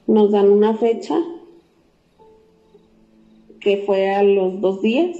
[0.07, 1.19] nos dan una fecha
[3.61, 5.19] que fue a los dos días.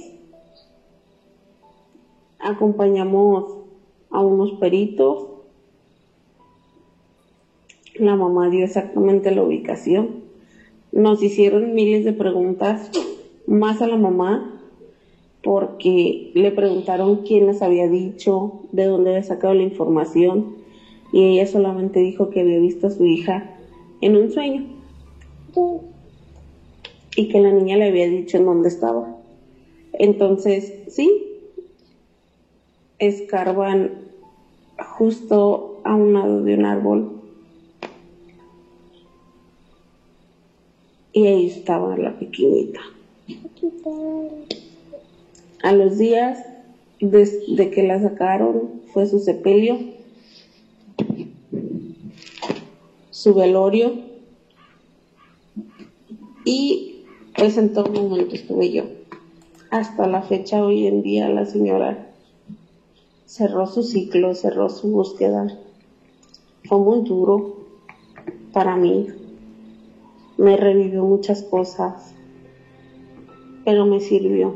[2.39, 3.57] Acompañamos
[4.09, 5.27] a unos peritos.
[7.95, 10.26] La mamá dio exactamente la ubicación.
[10.97, 12.89] Nos hicieron miles de preguntas,
[13.45, 14.59] más a la mamá,
[15.43, 20.55] porque le preguntaron quién les había dicho, de dónde había sacado la información,
[21.13, 23.59] y ella solamente dijo que había visto a su hija
[24.01, 24.65] en un sueño
[27.15, 29.15] y que la niña le había dicho en dónde estaba.
[29.93, 31.11] Entonces, sí,
[32.97, 33.91] escarban
[34.97, 37.16] justo a un lado de un árbol
[41.17, 42.79] y ahí estaba la pequeñita.
[45.63, 46.37] A los días
[46.99, 49.79] de, que la sacaron fue su sepelio,
[53.09, 53.93] su velorio
[56.45, 57.05] y
[57.35, 58.83] pues en todo momento estuve yo.
[59.71, 62.13] Hasta la fecha, hoy en día, la señora
[63.25, 65.47] cerró su ciclo, cerró su búsqueda.
[66.65, 67.57] Fue muy duro
[68.53, 69.07] para mí.
[70.37, 72.13] Me revivió muchas cosas,
[73.65, 74.53] pero me sirvió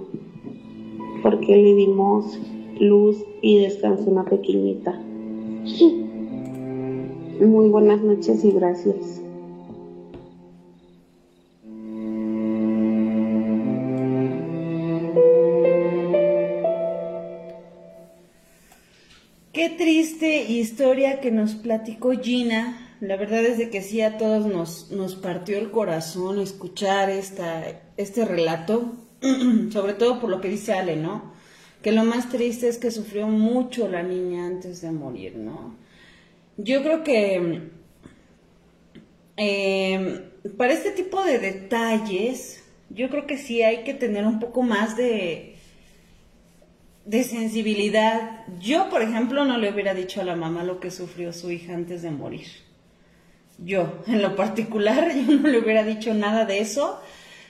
[1.21, 2.39] porque le dimos
[2.79, 4.99] luz y descanso una pequeñita.
[7.39, 9.21] Muy buenas noches y gracias.
[19.53, 22.90] Qué triste historia que nos platicó Gina.
[23.01, 27.81] La verdad es de que sí a todos nos, nos partió el corazón escuchar esta,
[27.97, 28.93] este relato,
[29.71, 31.33] sobre todo por lo que dice Ale, ¿no?
[31.81, 35.75] Que lo más triste es que sufrió mucho la niña antes de morir, ¿no?
[36.57, 37.71] Yo creo que
[39.35, 44.61] eh, para este tipo de detalles, yo creo que sí hay que tener un poco
[44.61, 45.55] más de,
[47.05, 48.45] de sensibilidad.
[48.59, 51.73] Yo, por ejemplo, no le hubiera dicho a la mamá lo que sufrió su hija
[51.73, 52.45] antes de morir.
[53.63, 56.99] Yo, en lo particular, yo no le hubiera dicho nada de eso.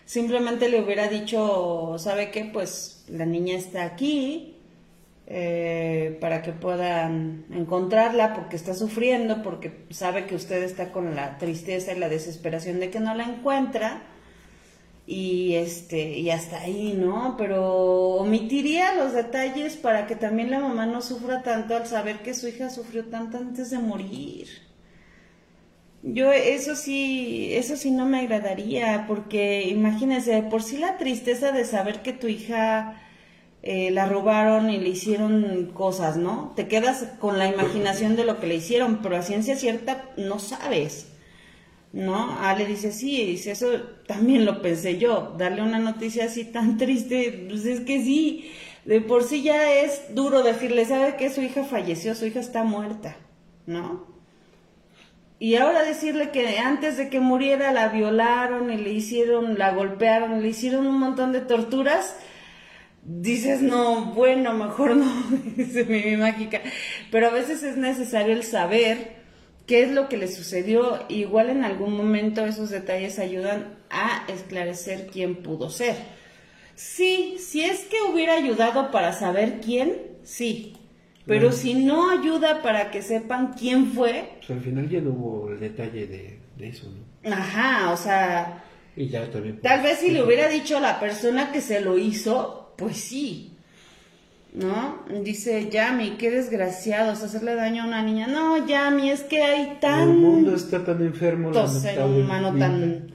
[0.06, 2.46] Simplemente le hubiera dicho, ¿sabe qué?
[2.46, 4.56] Pues la niña está aquí
[5.28, 11.38] eh, para que puedan encontrarla porque está sufriendo, porque sabe que usted está con la
[11.38, 14.02] tristeza y la desesperación de que no la encuentra
[15.08, 17.36] y este y hasta ahí, ¿no?
[17.38, 22.34] Pero omitiría los detalles para que también la mamá no sufra tanto al saber que
[22.34, 24.71] su hija sufrió tanto antes de morir.
[26.04, 31.64] Yo eso sí, eso sí no me agradaría, porque imagínese, por sí la tristeza de
[31.66, 33.00] saber que tu hija
[33.62, 36.54] eh, la robaron y le hicieron cosas, ¿no?
[36.56, 40.40] Te quedas con la imaginación de lo que le hicieron, pero a ciencia cierta no
[40.40, 41.08] sabes.
[41.94, 42.16] ¿no?
[42.40, 43.68] Ah, le dice, sí, dice, eso
[44.08, 48.52] también lo pensé yo, darle una noticia así tan triste, pues es que sí,
[48.86, 52.64] de por sí ya es duro decirle, ¿sabe que su hija falleció, su hija está
[52.64, 53.18] muerta,
[53.66, 54.21] ¿no?
[55.42, 60.40] Y ahora decirle que antes de que muriera la violaron y le hicieron, la golpearon,
[60.40, 62.16] le hicieron un montón de torturas,
[63.04, 65.12] dices, no, bueno, mejor no,
[65.56, 66.62] dice mi mágica,
[67.10, 69.16] pero a veces es necesario el saber,
[69.66, 71.06] qué es lo que le sucedió.
[71.10, 75.96] Igual en algún momento esos detalles ayudan a esclarecer quién pudo ser.
[76.76, 80.78] Sí, si es que hubiera ayudado para saber quién, sí.
[81.26, 84.38] Pero si no ayuda para que sepan quién fue.
[84.40, 87.34] Pues al final ya no hubo el detalle de, eso, ¿no?
[87.34, 88.64] Ajá, o sea.
[88.96, 89.62] Y ya también.
[89.62, 93.52] Tal vez si le hubiera dicho a la persona que se lo hizo, pues sí.
[94.54, 95.06] ¿no?
[95.24, 98.28] Dice Yami, qué desgraciados, hacerle daño a una niña.
[98.28, 100.10] No, Yami, es que hay tan...
[100.10, 101.54] El mundo está tan enfermo.
[101.68, 103.12] Ser humano tan...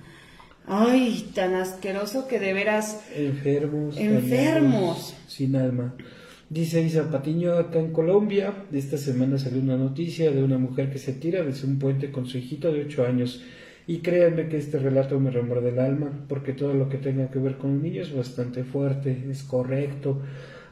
[0.69, 3.01] Ay, tan asqueroso que de veras...
[3.15, 3.97] Enfermos.
[3.99, 5.15] Enfermos.
[5.29, 5.95] sin alma.
[6.49, 10.99] Dice Isa Patiño, acá en Colombia, esta semana salió una noticia de una mujer que
[10.99, 13.43] se tira desde un puente con su hijito de 8 años.
[13.89, 17.41] Y créanme que este relato me remuerde el alma, porque todo lo que tenga que
[17.41, 20.23] ver con un niño es bastante fuerte, es correcto.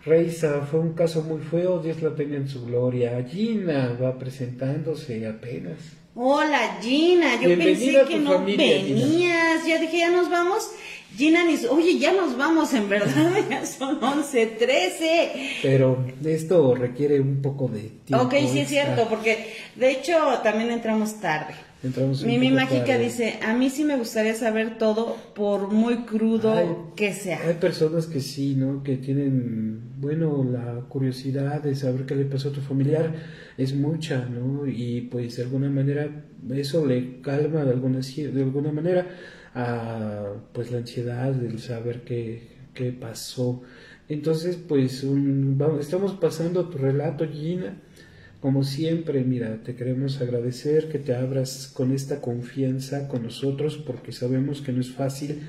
[0.05, 3.25] Reisa, fue un caso muy feo, Dios la tenga en su gloria.
[3.29, 5.79] Gina va presentándose apenas.
[6.15, 10.71] Hola Gina, yo pensé que no venías, ya dije ya nos vamos.
[11.17, 11.57] Gina ni...
[11.67, 15.51] Oye, ya nos vamos, en verdad, ya son 11, 13.
[15.63, 18.25] Pero esto requiere un poco de tiempo.
[18.25, 21.55] Ok, sí es cierto, porque de hecho también entramos tarde.
[21.85, 27.13] Entramos Mimi Mágica dice, a mí sí me gustaría saber todo, por muy crudo que
[27.13, 27.47] sea.
[27.47, 28.83] Hay personas que sí, ¿no?
[28.83, 33.13] Que tienen, bueno, la curiosidad de saber qué le pasó a tu familiar
[33.59, 34.67] es mucha, ¿no?
[34.67, 36.25] Y pues de alguna manera
[36.55, 39.07] eso le calma de alguna, de alguna manera
[39.55, 43.63] a pues la ansiedad del saber qué, qué pasó.
[44.09, 47.77] Entonces, pues un- vamos, estamos pasando tu relato, Gina.
[48.45, 54.13] Como siempre, mira, te queremos agradecer que te abras con esta confianza con nosotros porque
[54.13, 55.49] sabemos que no es fácil.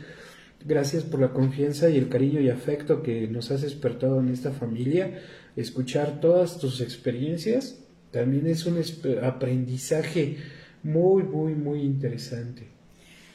[0.64, 4.52] Gracias por la confianza y el cariño y afecto que nos has despertado en esta
[4.52, 5.20] familia.
[5.58, 7.78] Escuchar todas tus experiencias
[8.12, 8.82] también es un
[9.22, 10.38] aprendizaje
[10.82, 12.70] muy, muy, muy interesante.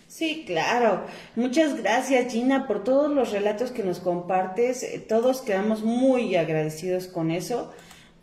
[0.06, 1.04] Sí, claro.
[1.36, 4.86] Muchas gracias, Gina, por todos los relatos que nos compartes.
[5.06, 7.70] Todos quedamos muy agradecidos con eso,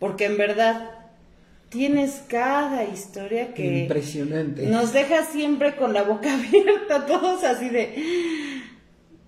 [0.00, 0.97] porque en verdad
[1.68, 4.66] tienes cada historia que Impresionante.
[4.66, 7.94] nos deja siempre con la boca abierta, todos así de...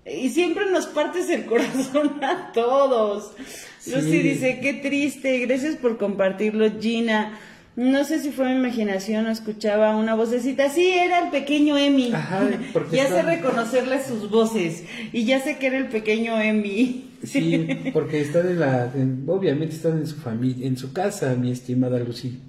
[0.03, 3.33] Y siempre nos partes el corazón a todos.
[3.79, 3.91] Sí.
[3.91, 7.37] Lucy dice, qué triste, gracias por compartirlo, Gina.
[7.75, 10.69] No sé si fue mi imaginación o escuchaba una vocecita.
[10.69, 12.11] Sí, era el pequeño Emi.
[12.13, 12.41] Ajá,
[12.91, 14.83] ya sé reconocerle sus voces.
[15.13, 17.10] Y ya sé que era el pequeño Emi.
[17.23, 21.51] Sí, porque están en la, en- obviamente están en su familia, en su casa, mi
[21.51, 22.39] estimada Lucy.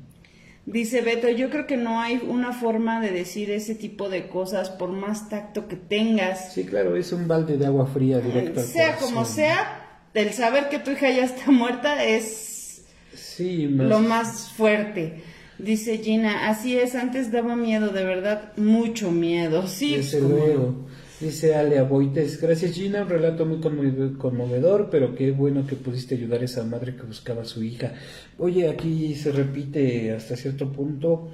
[0.64, 4.70] Dice Beto, yo creo que no hay una forma de decir ese tipo de cosas
[4.70, 6.52] por más tacto que tengas.
[6.54, 10.68] Sí, claro, es un balde de agua fría directo al Sea como sea, el saber
[10.68, 15.22] que tu hija ya está muerta es Sí, más- lo más fuerte.
[15.58, 19.66] Dice Gina, así es, antes daba miedo, de verdad, mucho miedo.
[19.66, 20.86] Sí, Desde luego.
[21.22, 26.16] Dice Ale Aboites, gracias Gina, un relato muy conmo- conmovedor, pero qué bueno que pudiste
[26.16, 27.92] ayudar a esa madre que buscaba a su hija.
[28.38, 31.30] Oye, aquí se repite hasta cierto punto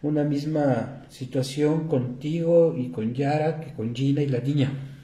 [0.00, 4.95] una misma situación contigo y con Yara que con Gina y la niña.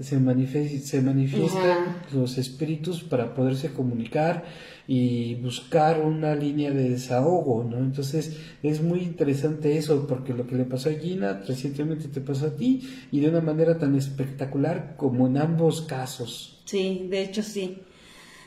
[0.00, 2.06] Se, se manifiestan Ajá.
[2.12, 4.44] los espíritus para poderse comunicar
[4.86, 7.78] y buscar una línea de desahogo, ¿no?
[7.78, 12.46] Entonces es muy interesante eso, porque lo que le pasó a Gina recientemente te pasó
[12.46, 16.60] a ti y de una manera tan espectacular como en ambos casos.
[16.64, 17.78] Sí, de hecho sí.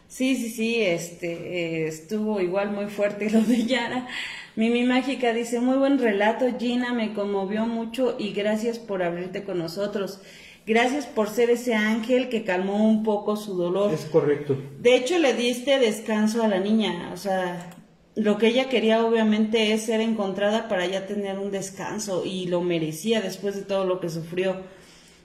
[0.09, 4.07] Sí, sí, sí, este, eh, estuvo igual muy fuerte lo de Yara.
[4.55, 9.57] Mimi Mágica dice, muy buen relato, Gina, me conmovió mucho y gracias por abrirte con
[9.57, 10.19] nosotros.
[10.65, 13.93] Gracias por ser ese ángel que calmó un poco su dolor.
[13.93, 14.57] Es correcto.
[14.79, 17.69] De hecho, le diste descanso a la niña, o sea,
[18.15, 22.61] lo que ella quería obviamente es ser encontrada para ya tener un descanso y lo
[22.61, 24.61] merecía después de todo lo que sufrió.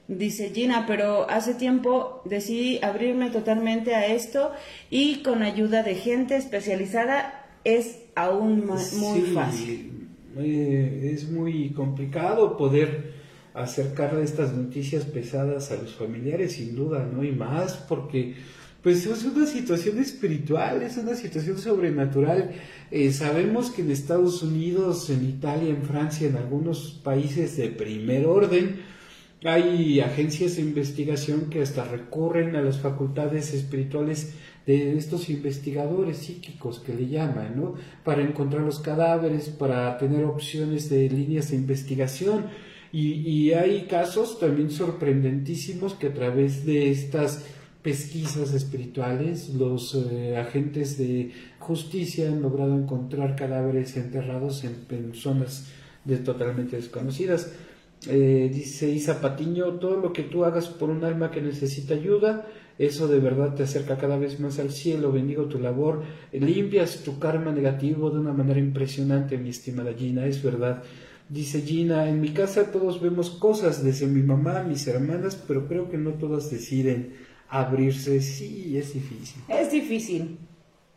[0.09, 4.53] Dice Gina, pero hace tiempo decidí abrirme totalmente a esto
[4.91, 10.09] y con ayuda de gente especializada es aún ma- muy Sí, fácil.
[10.39, 13.18] eh, es muy complicado poder
[13.63, 17.25] acercarle estas noticias pesadas a los familiares, sin duda, ¿no?
[17.25, 18.35] Y más porque,
[18.83, 22.53] pues, es una situación espiritual, es una situación sobrenatural.
[22.91, 28.27] Eh, sabemos que en Estados Unidos, en Italia, en Francia, en algunos países de primer
[28.27, 28.81] orden,
[29.45, 34.35] hay agencias de investigación que hasta recurren a las facultades espirituales
[34.67, 37.75] de estos investigadores psíquicos que le llaman, ¿no?
[38.05, 42.47] Para encontrar los cadáveres, para tener opciones de líneas de investigación.
[42.93, 47.45] Y, y hay casos también sorprendentísimos que a través de estas
[47.83, 55.69] pesquisas espirituales, los eh, agentes de justicia han logrado encontrar cadáveres enterrados en, zonas
[56.05, 57.53] de totalmente desconocidas.
[58.07, 62.47] Eh, dice Isa Patiño, todo lo que tú hagas por un alma que necesita ayuda,
[62.79, 66.03] eso de verdad te acerca cada vez más al cielo, bendigo tu labor,
[66.33, 70.83] limpias tu karma negativo de una manera impresionante, mi estimada Gina, es verdad.
[71.29, 75.91] Dice Gina, en mi casa todos vemos cosas, desde mi mamá, mis hermanas, pero creo
[75.91, 77.17] que no todas deciden
[77.49, 79.43] abrirse, sí, es difícil.
[79.49, 80.39] Es difícil.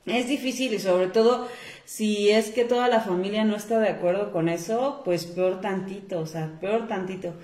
[0.05, 1.47] Es difícil y sobre todo
[1.85, 6.21] si es que toda la familia no está de acuerdo con eso, pues peor tantito,
[6.21, 7.35] o sea, peor tantito.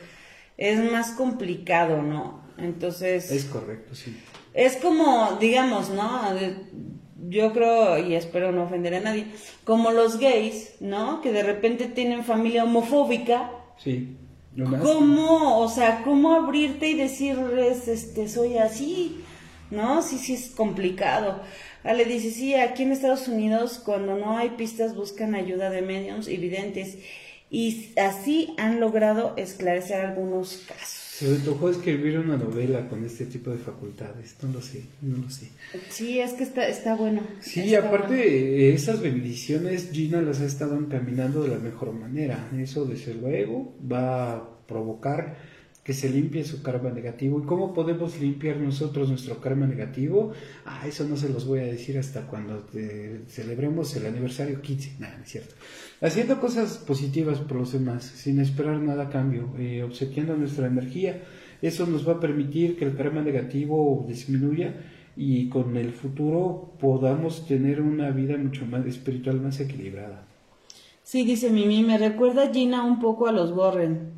[0.58, 2.42] Es más complicado, ¿no?
[2.58, 3.30] Entonces...
[3.32, 4.18] Es correcto, sí.
[4.54, 6.22] Es como, digamos, ¿no?
[7.20, 9.28] Yo creo, y espero no ofender a nadie,
[9.64, 11.22] como los gays, ¿no?
[11.22, 13.52] Que de repente tienen familia homofóbica.
[13.78, 14.16] Sí.
[14.82, 19.24] ¿Cómo, o sea, cómo abrirte y decirles, este, soy así?
[19.70, 20.02] ¿No?
[20.02, 21.42] Sí, sí es complicado.
[21.84, 26.28] Ale dice, sí, aquí en Estados Unidos, cuando no hay pistas, buscan ayuda de medios
[26.28, 26.98] y videntes.
[27.50, 30.97] Y así han logrado esclarecer algunos casos.
[31.18, 35.18] Se me tocó escribir una novela con este tipo de facultades, no lo sé, no
[35.18, 35.50] lo sé.
[35.90, 37.22] Sí, es que está, está bueno.
[37.40, 38.22] Sí, Está aparte bueno.
[38.24, 42.50] eh, esas bendiciones Gina las ha estado encaminando de la mejor manera.
[42.60, 45.38] Eso desde luego va a provocar
[45.88, 47.40] que se limpie su karma negativo.
[47.40, 50.34] ¿Y cómo podemos limpiar nosotros nuestro karma negativo?
[50.66, 54.98] Ah, eso no se los voy a decir hasta cuando eh, celebremos el aniversario 15.
[55.00, 55.56] Nada, no es cierto.
[56.02, 61.24] Haciendo cosas positivas por los demás, sin esperar nada a cambio, eh, obsequiando nuestra energía.
[61.62, 64.76] Eso nos va a permitir que el karma negativo disminuya
[65.16, 70.28] y con el futuro podamos tener una vida mucho más espiritual, más equilibrada.
[71.02, 74.18] Sí, dice Mimi, me recuerda Gina un poco a los Warren,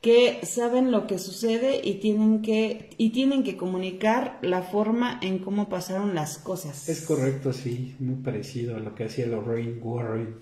[0.00, 5.38] que saben lo que sucede y tienen que, y tienen que comunicar la forma en
[5.38, 6.88] cómo pasaron las cosas.
[6.88, 10.36] Es correcto, sí, muy parecido a lo que hacía Lorraine Warren.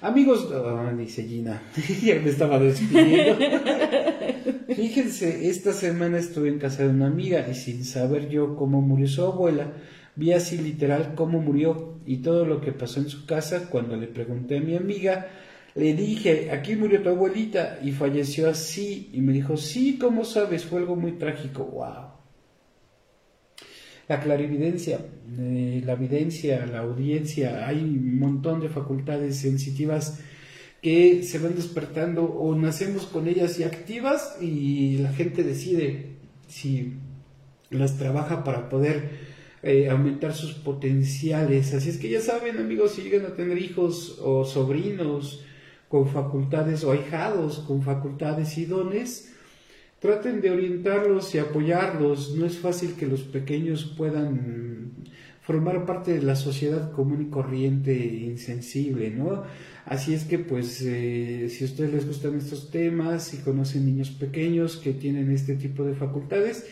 [0.00, 0.48] Amigos,
[0.96, 1.62] dice Gina,
[2.02, 3.36] ya me estaba despidiendo.
[4.74, 9.08] Fíjense, esta semana estuve en casa de una amiga y sin saber yo cómo murió
[9.08, 9.74] su abuela,
[10.16, 13.68] vi así literal cómo murió y todo lo que pasó en su casa.
[13.68, 15.28] Cuando le pregunté a mi amiga,
[15.74, 19.10] le dije, aquí murió tu abuelita y falleció así.
[19.12, 20.64] Y me dijo, sí, ¿cómo sabes?
[20.64, 21.64] Fue algo muy trágico.
[21.64, 22.10] ¡Wow!
[24.08, 24.98] La clarividencia,
[25.38, 30.18] eh, la evidencia, la audiencia, hay un montón de facultades sensitivas
[30.82, 36.16] que se van despertando o nacemos con ellas y activas y la gente decide
[36.48, 36.94] si
[37.70, 39.10] las trabaja para poder
[39.62, 41.72] eh, aumentar sus potenciales.
[41.72, 45.44] Así es que ya saben amigos, si llegan a tener hijos o sobrinos
[45.90, 49.32] con facultades o ahijados con facultades y dones,
[49.98, 52.36] traten de orientarlos y apoyarlos.
[52.36, 54.92] No es fácil que los pequeños puedan
[55.40, 59.42] formar parte de la sociedad común y corriente insensible, ¿no?
[59.84, 64.10] Así es que pues eh, si a ustedes les gustan estos temas y conocen niños
[64.10, 66.66] pequeños que tienen este tipo de facultades,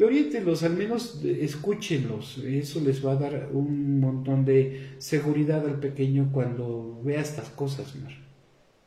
[0.00, 6.30] oriéntenlos, al menos escúchenlos, eso les va a dar un montón de seguridad al pequeño
[6.32, 8.29] cuando vea estas cosas, Mar.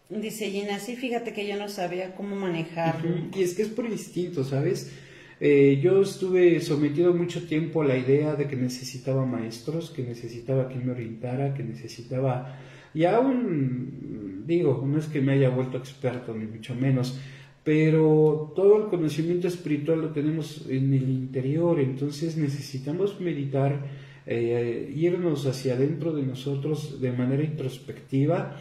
[0.09, 3.09] Dice Gina, sí, fíjate que yo no sabía cómo manejarlo.
[3.35, 4.91] Y es que es por instinto, ¿sabes?
[5.39, 10.67] Eh, yo estuve sometido mucho tiempo a la idea de que necesitaba maestros, que necesitaba
[10.67, 12.59] quien me orientara, que necesitaba...
[12.93, 17.19] Y aún, digo, no es que me haya vuelto experto, ni mucho menos,
[17.63, 23.85] pero todo el conocimiento espiritual lo tenemos en el interior, entonces necesitamos meditar,
[24.27, 28.57] eh, irnos hacia adentro de nosotros de manera introspectiva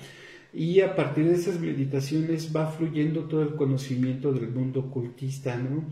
[0.54, 5.84] y a partir de esas meditaciones va fluyendo todo el conocimiento del mundo ocultista, ¿no?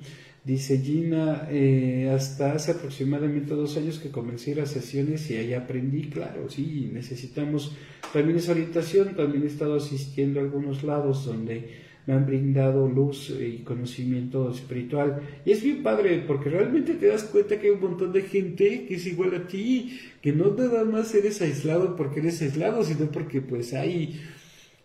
[0.44, 6.08] Dice Gina, eh, hasta hace aproximadamente dos años que comencé a sesiones y ahí aprendí,
[6.08, 7.76] claro, sí, necesitamos
[8.12, 13.30] también esa orientación, también he estado asistiendo a algunos lados donde me han brindado luz
[13.38, 15.20] y conocimiento espiritual.
[15.44, 18.86] Y es bien padre porque realmente te das cuenta que hay un montón de gente
[18.86, 23.10] que es igual a ti, que no nada más eres aislado porque eres aislado, sino
[23.10, 24.18] porque pues hay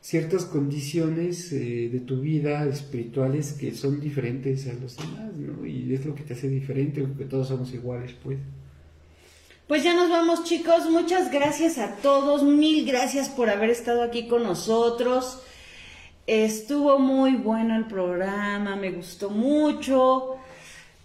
[0.05, 5.65] ciertas condiciones eh, de tu vida espirituales que son diferentes a los demás, ¿no?
[5.65, 8.37] Y es lo que te hace diferente, porque todos somos iguales, pues.
[9.67, 14.27] Pues ya nos vamos chicos, muchas gracias a todos, mil gracias por haber estado aquí
[14.27, 15.39] con nosotros.
[16.27, 20.35] Estuvo muy bueno el programa, me gustó mucho.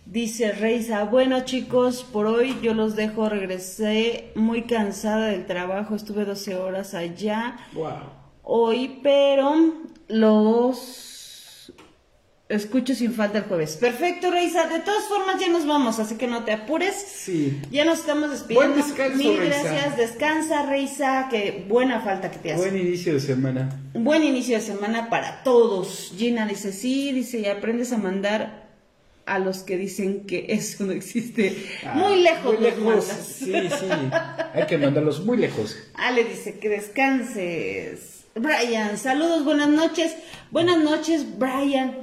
[0.05, 6.27] Dice Reisa, bueno chicos, por hoy yo los dejo, regresé muy cansada del trabajo, estuve
[6.27, 8.20] 12 horas allá Wow.
[8.43, 9.55] Hoy, pero
[10.09, 11.11] los
[12.51, 13.77] escucho sin falta el jueves.
[13.77, 16.95] Perfecto, Reisa, de todas formas ya nos vamos, así que no te apures.
[16.95, 17.61] Sí.
[17.71, 18.75] Ya nos estamos despidiendo.
[18.75, 19.63] Buen descanso, Mil Reisa.
[19.63, 22.63] gracias, descansa, Reisa, que buena falta que te hace.
[22.63, 23.81] Buen inicio de semana.
[23.95, 26.13] Buen inicio de semana para todos.
[26.17, 28.69] Gina dice, sí, dice, y aprendes a mandar
[29.27, 31.57] a los que dicen que eso no existe.
[31.87, 33.05] Ah, muy lejos muy lejos.
[33.05, 33.87] Sí, sí.
[34.55, 35.77] Hay que mandarlos muy lejos.
[35.95, 38.20] Ale dice que descanses.
[38.35, 40.17] Brian, saludos, buenas noches.
[40.51, 41.97] Buenas noches, Brian.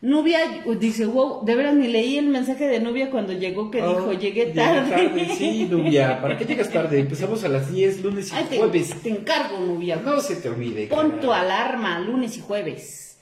[0.00, 0.38] Nubia
[0.78, 4.12] dice, wow, de veras ni leí el mensaje de Nubia cuando llegó que dijo, Oh,
[4.12, 5.34] llegué llegué tarde.
[5.36, 6.20] Sí, Nubia.
[6.20, 7.00] ¿Para qué llegas tarde?
[7.00, 8.94] Empezamos a las 10, lunes y Ay, te, jueves.
[9.02, 9.96] te encargo, Nubia.
[9.96, 10.88] No se te olvide.
[10.88, 11.20] Pon cara.
[11.22, 13.18] tu alarma, lunes y jueves.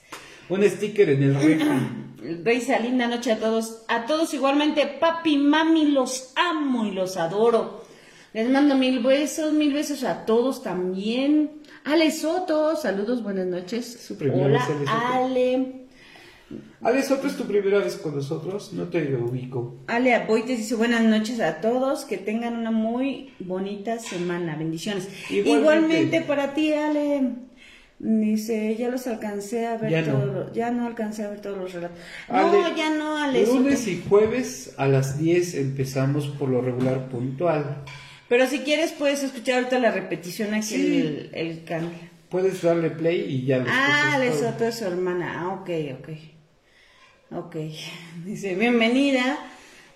[0.49, 2.39] Un sticker en el refri.
[2.43, 3.83] Reisa, linda noche a todos.
[3.87, 7.83] A todos igualmente, papi, mami, los amo y los adoro.
[8.33, 11.62] Les mando mil besos, mil besos a todos también.
[11.85, 13.85] Ale Soto, saludos, buenas noches.
[14.07, 14.97] Su primera Hola, vez, Ale Soto.
[15.25, 15.83] Ale.
[17.11, 18.71] ¿otra es tu primera vez con nosotros?
[18.73, 19.75] No te ubico.
[19.87, 25.07] Ale Aboites dice buenas noches a todos, que tengan una muy bonita semana, bendiciones.
[25.29, 25.49] Igualmente.
[25.59, 27.31] Igualmente, para ti, Ale.
[27.99, 30.13] Dice, ya los alcancé a ver Ya no.
[30.13, 31.97] todos los- ya no alcancé a ver todos los relatos.
[32.27, 33.45] Ale, no, ya no, Ale.
[33.45, 37.83] Lunes y jueves a las 10 empezamos por lo regular puntual.
[38.33, 40.97] Pero si quieres puedes escuchar ahorita la repetición aquí Sí.
[40.97, 41.91] el, el canal.
[42.29, 44.33] Puedes darle play y ya lo Ah, le.
[44.33, 45.39] Soto es su hermana.
[45.41, 45.69] Ah, ok,
[45.99, 46.09] ok.
[47.37, 47.55] Ok.
[48.25, 49.37] Dice, bienvenida.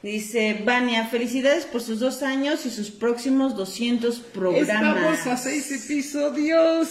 [0.03, 5.18] Dice, Vania, felicidades por sus dos años y sus próximos 200 programas.
[5.18, 6.89] Estamos a seis episodios.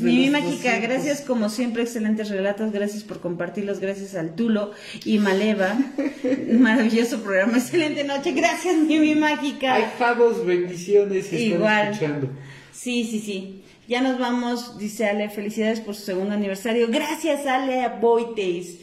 [0.00, 0.82] Mi mágica, 200.
[0.82, 4.72] gracias como siempre, excelentes relatos, gracias por compartirlos, gracias al Tulo
[5.04, 5.78] y Maleva.
[6.52, 9.74] Maravilloso programa, excelente noche, gracias Mimi mágica.
[9.74, 11.88] Ahijados, bendiciones, están Igual.
[11.92, 12.28] escuchando.
[12.72, 13.62] Sí, sí, sí.
[13.88, 16.88] Ya nos vamos, dice Ale, felicidades por su segundo aniversario.
[16.90, 18.80] Gracias Ale Boites.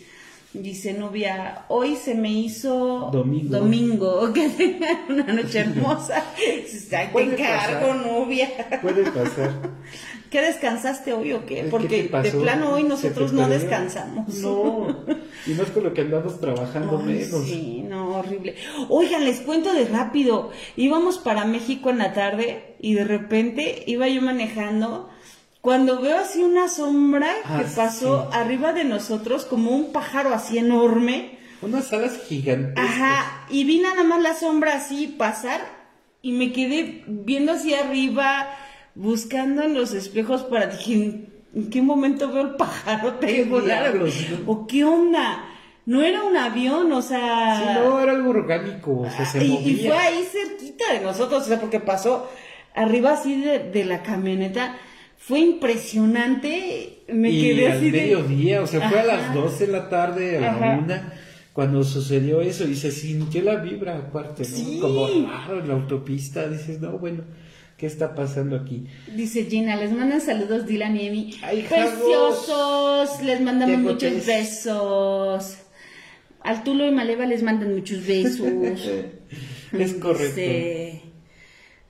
[0.54, 3.58] Dice Nubia, hoy se me hizo Domingo.
[3.60, 4.32] domingo.
[4.34, 6.24] Que tengan una noche hermosa.
[6.38, 7.94] Ay, te Puede encargo.
[7.94, 8.50] Nubia.
[8.82, 9.52] Puede pasar.
[10.36, 11.62] ¿Qué descansaste hoy o qué?
[11.62, 12.42] ¿Qué Porque de pasó?
[12.42, 14.34] plano hoy ¿Se nosotros no descansamos.
[14.40, 15.06] No,
[15.48, 17.46] y no es con lo que andamos trabajando Ay, menos.
[17.46, 18.56] Sí, no, horrible.
[18.90, 20.52] Oigan, les cuento de rápido.
[20.76, 25.10] Íbamos para México en la tarde y de repente iba yo manejando.
[25.62, 28.38] Cuando veo así una sombra Ah, que pasó sí.
[28.38, 31.40] arriba de nosotros como un pájaro así enorme.
[31.62, 32.76] Unas alas gigantes.
[32.78, 35.62] Ajá, y vi nada más la sombra así pasar
[36.22, 38.50] y me quedé viendo hacia arriba,
[38.96, 43.94] buscando en los espejos para dije, ¿en qué momento veo el pájaro ¿Qué te volar?
[44.46, 45.46] ¿O qué onda?
[45.86, 47.60] No era un avión, o sea...
[47.60, 49.90] Sí, no, era algo orgánico, o sea, se Ah, y, y movía.
[49.90, 52.28] fue ahí cerquita de nosotros, o sea, porque pasó
[52.74, 54.78] arriba así de, de la camioneta.
[55.18, 57.04] Fue impresionante.
[57.08, 58.02] Me y quedé al así de.
[58.02, 60.80] mediodía, o sea, fue a las 12 de la tarde, a la Ajá.
[60.84, 61.14] una,
[61.54, 64.56] cuando sucedió eso, y se sintió la vibra aparte, ¿no?
[64.58, 64.80] Sí.
[64.82, 67.24] Como raro en la autopista, dices, no, bueno,
[67.78, 68.88] ¿qué está pasando aquí?
[69.16, 71.34] Dice Gina, les mandan saludos Dylan y Emi.
[71.70, 74.26] Preciosos, les mandamos muchos gotes.
[74.26, 75.58] besos.
[76.42, 78.48] Al Tulo y Maleva les mandan muchos besos.
[79.72, 81.05] Es correcto.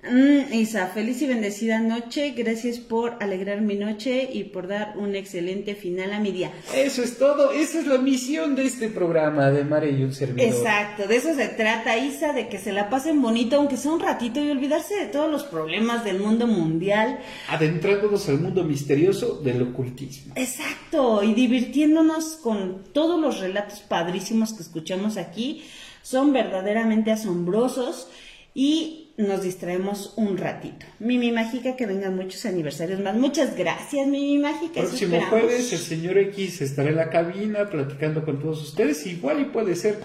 [0.09, 2.33] Mm, Isa, feliz y bendecida noche.
[2.35, 6.51] Gracias por alegrar mi noche y por dar un excelente final a mi día.
[6.73, 10.53] Eso es todo, esa es la misión de este programa de Mare y un servidor.
[10.53, 13.99] Exacto, de eso se trata, Isa, de que se la pasen bonito, aunque sea un
[13.99, 17.19] ratito, y olvidarse de todos los problemas del mundo mundial.
[17.49, 20.33] Adentrándonos al mundo misterioso del ocultismo.
[20.35, 25.63] Exacto, y divirtiéndonos con todos los relatos padrísimos que escuchamos aquí.
[26.01, 28.07] Son verdaderamente asombrosos
[28.53, 30.85] y nos distraemos un ratito.
[30.99, 33.15] Mimi Mágica, que vengan muchos aniversarios más.
[33.15, 34.81] Muchas gracias, Mimi Mágica.
[34.81, 35.29] Próximo esperamos.
[35.29, 39.05] jueves el señor X estará en la cabina platicando con todos ustedes.
[39.07, 39.99] Igual y puede ser,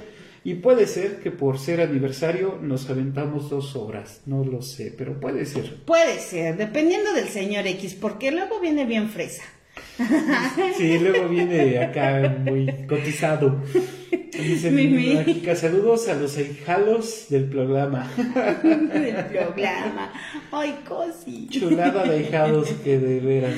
[0.45, 4.23] y puede ser que por ser aniversario nos aventamos dos horas.
[4.27, 5.83] No lo sé, pero puede ser.
[5.85, 9.43] Puede ser, dependiendo del señor X, porque luego viene bien fresa.
[10.77, 13.63] Sí, luego viene acá muy cotizado.
[14.43, 15.43] Dice Mimi.
[15.55, 18.11] saludos a los hijalos del programa.
[18.63, 20.13] del programa.
[20.53, 21.49] Ay, cosi.
[21.49, 23.55] Chulada de hijados que de veras.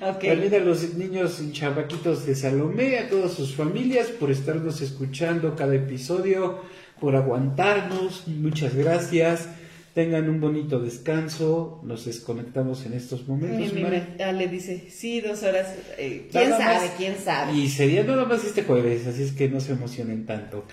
[0.00, 0.24] Ok.
[0.24, 5.74] También a los niños chavaquitos de Salomé, a todas sus familias por estarnos escuchando cada
[5.74, 6.60] episodio,
[7.00, 8.26] por aguantarnos.
[8.28, 9.48] Muchas gracias.
[9.96, 11.80] Tengan un bonito descanso.
[11.82, 13.72] Nos desconectamos en estos momentos.
[13.72, 14.08] Mare.
[14.22, 15.74] ah, le dice, sí, dos horas.
[15.96, 16.86] eh, ¿Quién Nada sabe?
[16.86, 16.96] más.
[16.98, 17.52] ¿Quién sabe?
[17.54, 20.64] Y sería nada más este jueves, así es que no se emocionen tanto.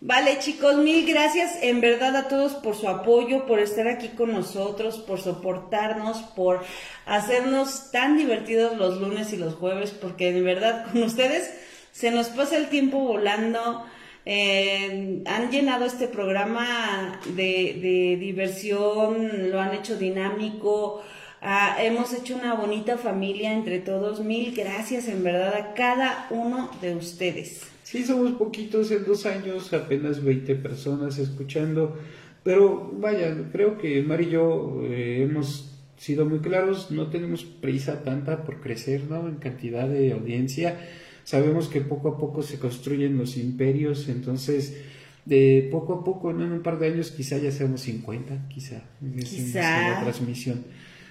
[0.00, 4.32] Vale, chicos, mil gracias en verdad a todos por su apoyo, por estar aquí con
[4.32, 6.58] nosotros, por soportarnos, por
[7.06, 11.48] hacernos tan divertidos los lunes y los jueves, porque de verdad con ustedes
[11.92, 13.86] se nos pasa el tiempo volando.
[14.26, 21.02] Eh, han llenado este programa de, diversión, lo han hecho dinámico,
[21.42, 24.20] ah, hemos hecho una bonita familia entre todos.
[24.20, 27.62] Mil gracias en verdad a cada uno de ustedes.
[27.82, 31.98] Sí, somos poquitos en dos años, apenas 20 personas escuchando,
[32.42, 38.02] pero vaya, creo que Mar y yo eh, hemos sido muy claros, no tenemos prisa
[38.02, 39.28] tanta por crecer, ¿no?
[39.28, 40.78] En cantidad de audiencia.
[41.24, 44.76] Sabemos que poco a poco se construyen los imperios, entonces
[45.24, 48.82] de poco a poco, en un par de años quizá ya seamos 50, quizá,
[49.24, 49.88] Quizá.
[49.88, 50.64] la transmisión.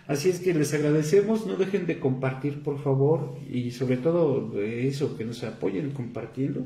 [0.05, 4.87] Así es que les agradecemos, no dejen de compartir por favor y sobre todo eh,
[4.87, 6.65] eso, que nos apoyen compartiendo,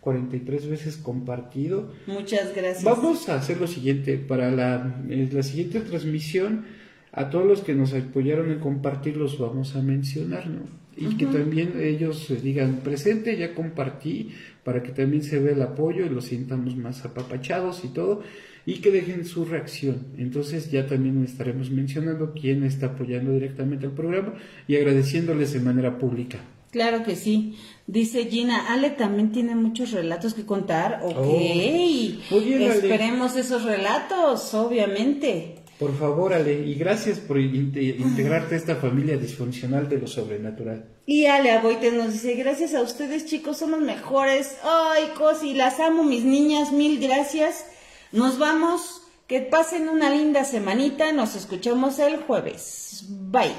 [0.00, 1.92] 43 veces compartido.
[2.06, 2.84] Muchas gracias.
[2.84, 6.64] Vamos a hacer lo siguiente, para la, eh, la siguiente transmisión,
[7.12, 10.85] a todos los que nos apoyaron en compartir los vamos a mencionar, ¿no?
[10.96, 14.30] Y que también ellos digan presente, ya compartí,
[14.64, 18.22] para que también se vea el apoyo y los sientamos más apapachados y todo.
[18.66, 20.08] y que dejen su reacción.
[20.18, 24.34] Entonces ya también estaremos mencionando quién está apoyando directamente el programa
[24.66, 26.40] y agradeciéndoles de manera pública.
[26.72, 27.54] Claro que sí.
[27.86, 31.00] Dice Gina, Ale también tiene muchos relatos que contar.
[31.04, 31.16] Ok.
[31.16, 31.38] Oh.
[31.38, 32.62] Bien.
[32.62, 35.60] Esperemos esos relatos, obviamente.
[35.78, 40.86] Por favor, Ale, y gracias por inte- integrarte a esta familia disfuncional de lo sobrenatural.
[41.04, 44.56] Y Ale Aboite nos dice, gracias a ustedes chicos, son los mejores.
[44.64, 47.66] Ay, Cosi, las amo mis niñas, mil gracias.
[48.12, 53.04] Nos vamos, que pasen una linda semanita, nos escuchamos el jueves.
[53.10, 53.52] Bye.